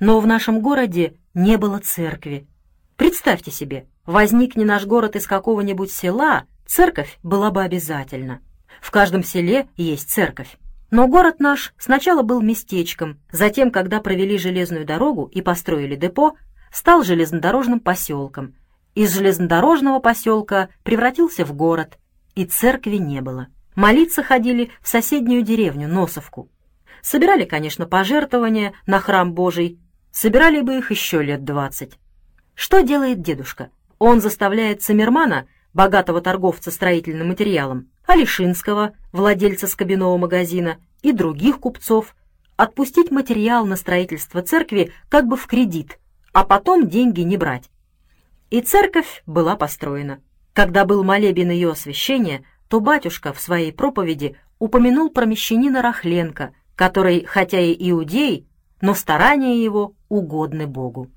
Но 0.00 0.20
в 0.20 0.26
нашем 0.26 0.60
городе 0.60 1.14
не 1.38 1.56
было 1.56 1.78
церкви. 1.78 2.48
Представьте 2.96 3.52
себе, 3.52 3.86
возникне 4.04 4.64
наш 4.64 4.86
город 4.86 5.14
из 5.14 5.26
какого-нибудь 5.26 5.92
села, 5.92 6.46
церковь 6.66 7.18
была 7.22 7.52
бы 7.52 7.62
обязательно. 7.62 8.40
В 8.80 8.90
каждом 8.90 9.22
селе 9.22 9.68
есть 9.76 10.10
церковь. 10.10 10.58
Но 10.90 11.06
город 11.06 11.38
наш 11.38 11.74
сначала 11.78 12.22
был 12.22 12.40
местечком, 12.40 13.20
затем, 13.30 13.70
когда 13.70 14.00
провели 14.00 14.36
железную 14.36 14.84
дорогу 14.84 15.30
и 15.32 15.40
построили 15.40 15.94
депо, 15.94 16.34
стал 16.72 17.04
железнодорожным 17.04 17.78
поселком. 17.78 18.54
Из 18.96 19.14
железнодорожного 19.14 20.00
поселка 20.00 20.70
превратился 20.82 21.44
в 21.44 21.52
город, 21.52 21.98
и 22.34 22.46
церкви 22.46 22.96
не 22.96 23.20
было. 23.20 23.46
Молиться 23.76 24.24
ходили 24.24 24.72
в 24.82 24.88
соседнюю 24.88 25.42
деревню, 25.42 25.86
Носовку. 25.86 26.50
Собирали, 27.00 27.44
конечно, 27.44 27.86
пожертвования 27.86 28.72
на 28.86 28.98
храм 28.98 29.32
Божий, 29.34 29.78
собирали 30.20 30.60
бы 30.60 30.78
их 30.78 30.90
еще 30.90 31.22
лет 31.22 31.44
двадцать. 31.44 31.98
Что 32.54 32.80
делает 32.80 33.22
дедушка? 33.22 33.70
Он 33.98 34.20
заставляет 34.20 34.82
Циммермана, 34.82 35.46
богатого 35.72 36.20
торговца 36.20 36.70
строительным 36.70 37.28
материалом, 37.28 37.88
Алишинского, 38.06 38.94
владельца 39.12 39.66
скобяного 39.66 40.16
магазина, 40.16 40.78
и 41.02 41.12
других 41.12 41.60
купцов, 41.60 42.16
отпустить 42.56 43.10
материал 43.12 43.64
на 43.64 43.76
строительство 43.76 44.42
церкви 44.42 44.92
как 45.08 45.26
бы 45.26 45.36
в 45.36 45.46
кредит– 45.46 45.98
а 46.32 46.44
потом 46.44 46.88
деньги 46.88 47.22
не 47.22 47.36
брать. 47.36 47.68
И 48.50 48.60
церковь 48.60 49.22
была 49.26 49.56
построена. 49.56 50.20
Когда 50.52 50.84
был 50.84 51.02
молебен 51.02 51.50
ее 51.50 51.72
освящения, 51.72 52.44
то 52.68 52.78
батюшка 52.78 53.32
в 53.32 53.40
своей 53.40 53.72
проповеди 53.72 54.36
упомянул 54.60 55.10
про 55.10 55.24
мещанина 55.24 55.82
Рахленко, 55.82 56.52
который, 56.76 57.24
хотя 57.24 57.58
и 57.58 57.74
иудей, 57.90 58.46
но 58.80 58.94
старания 58.94 59.62
его 59.62 59.94
угодны 60.08 60.66
Богу. 60.66 61.10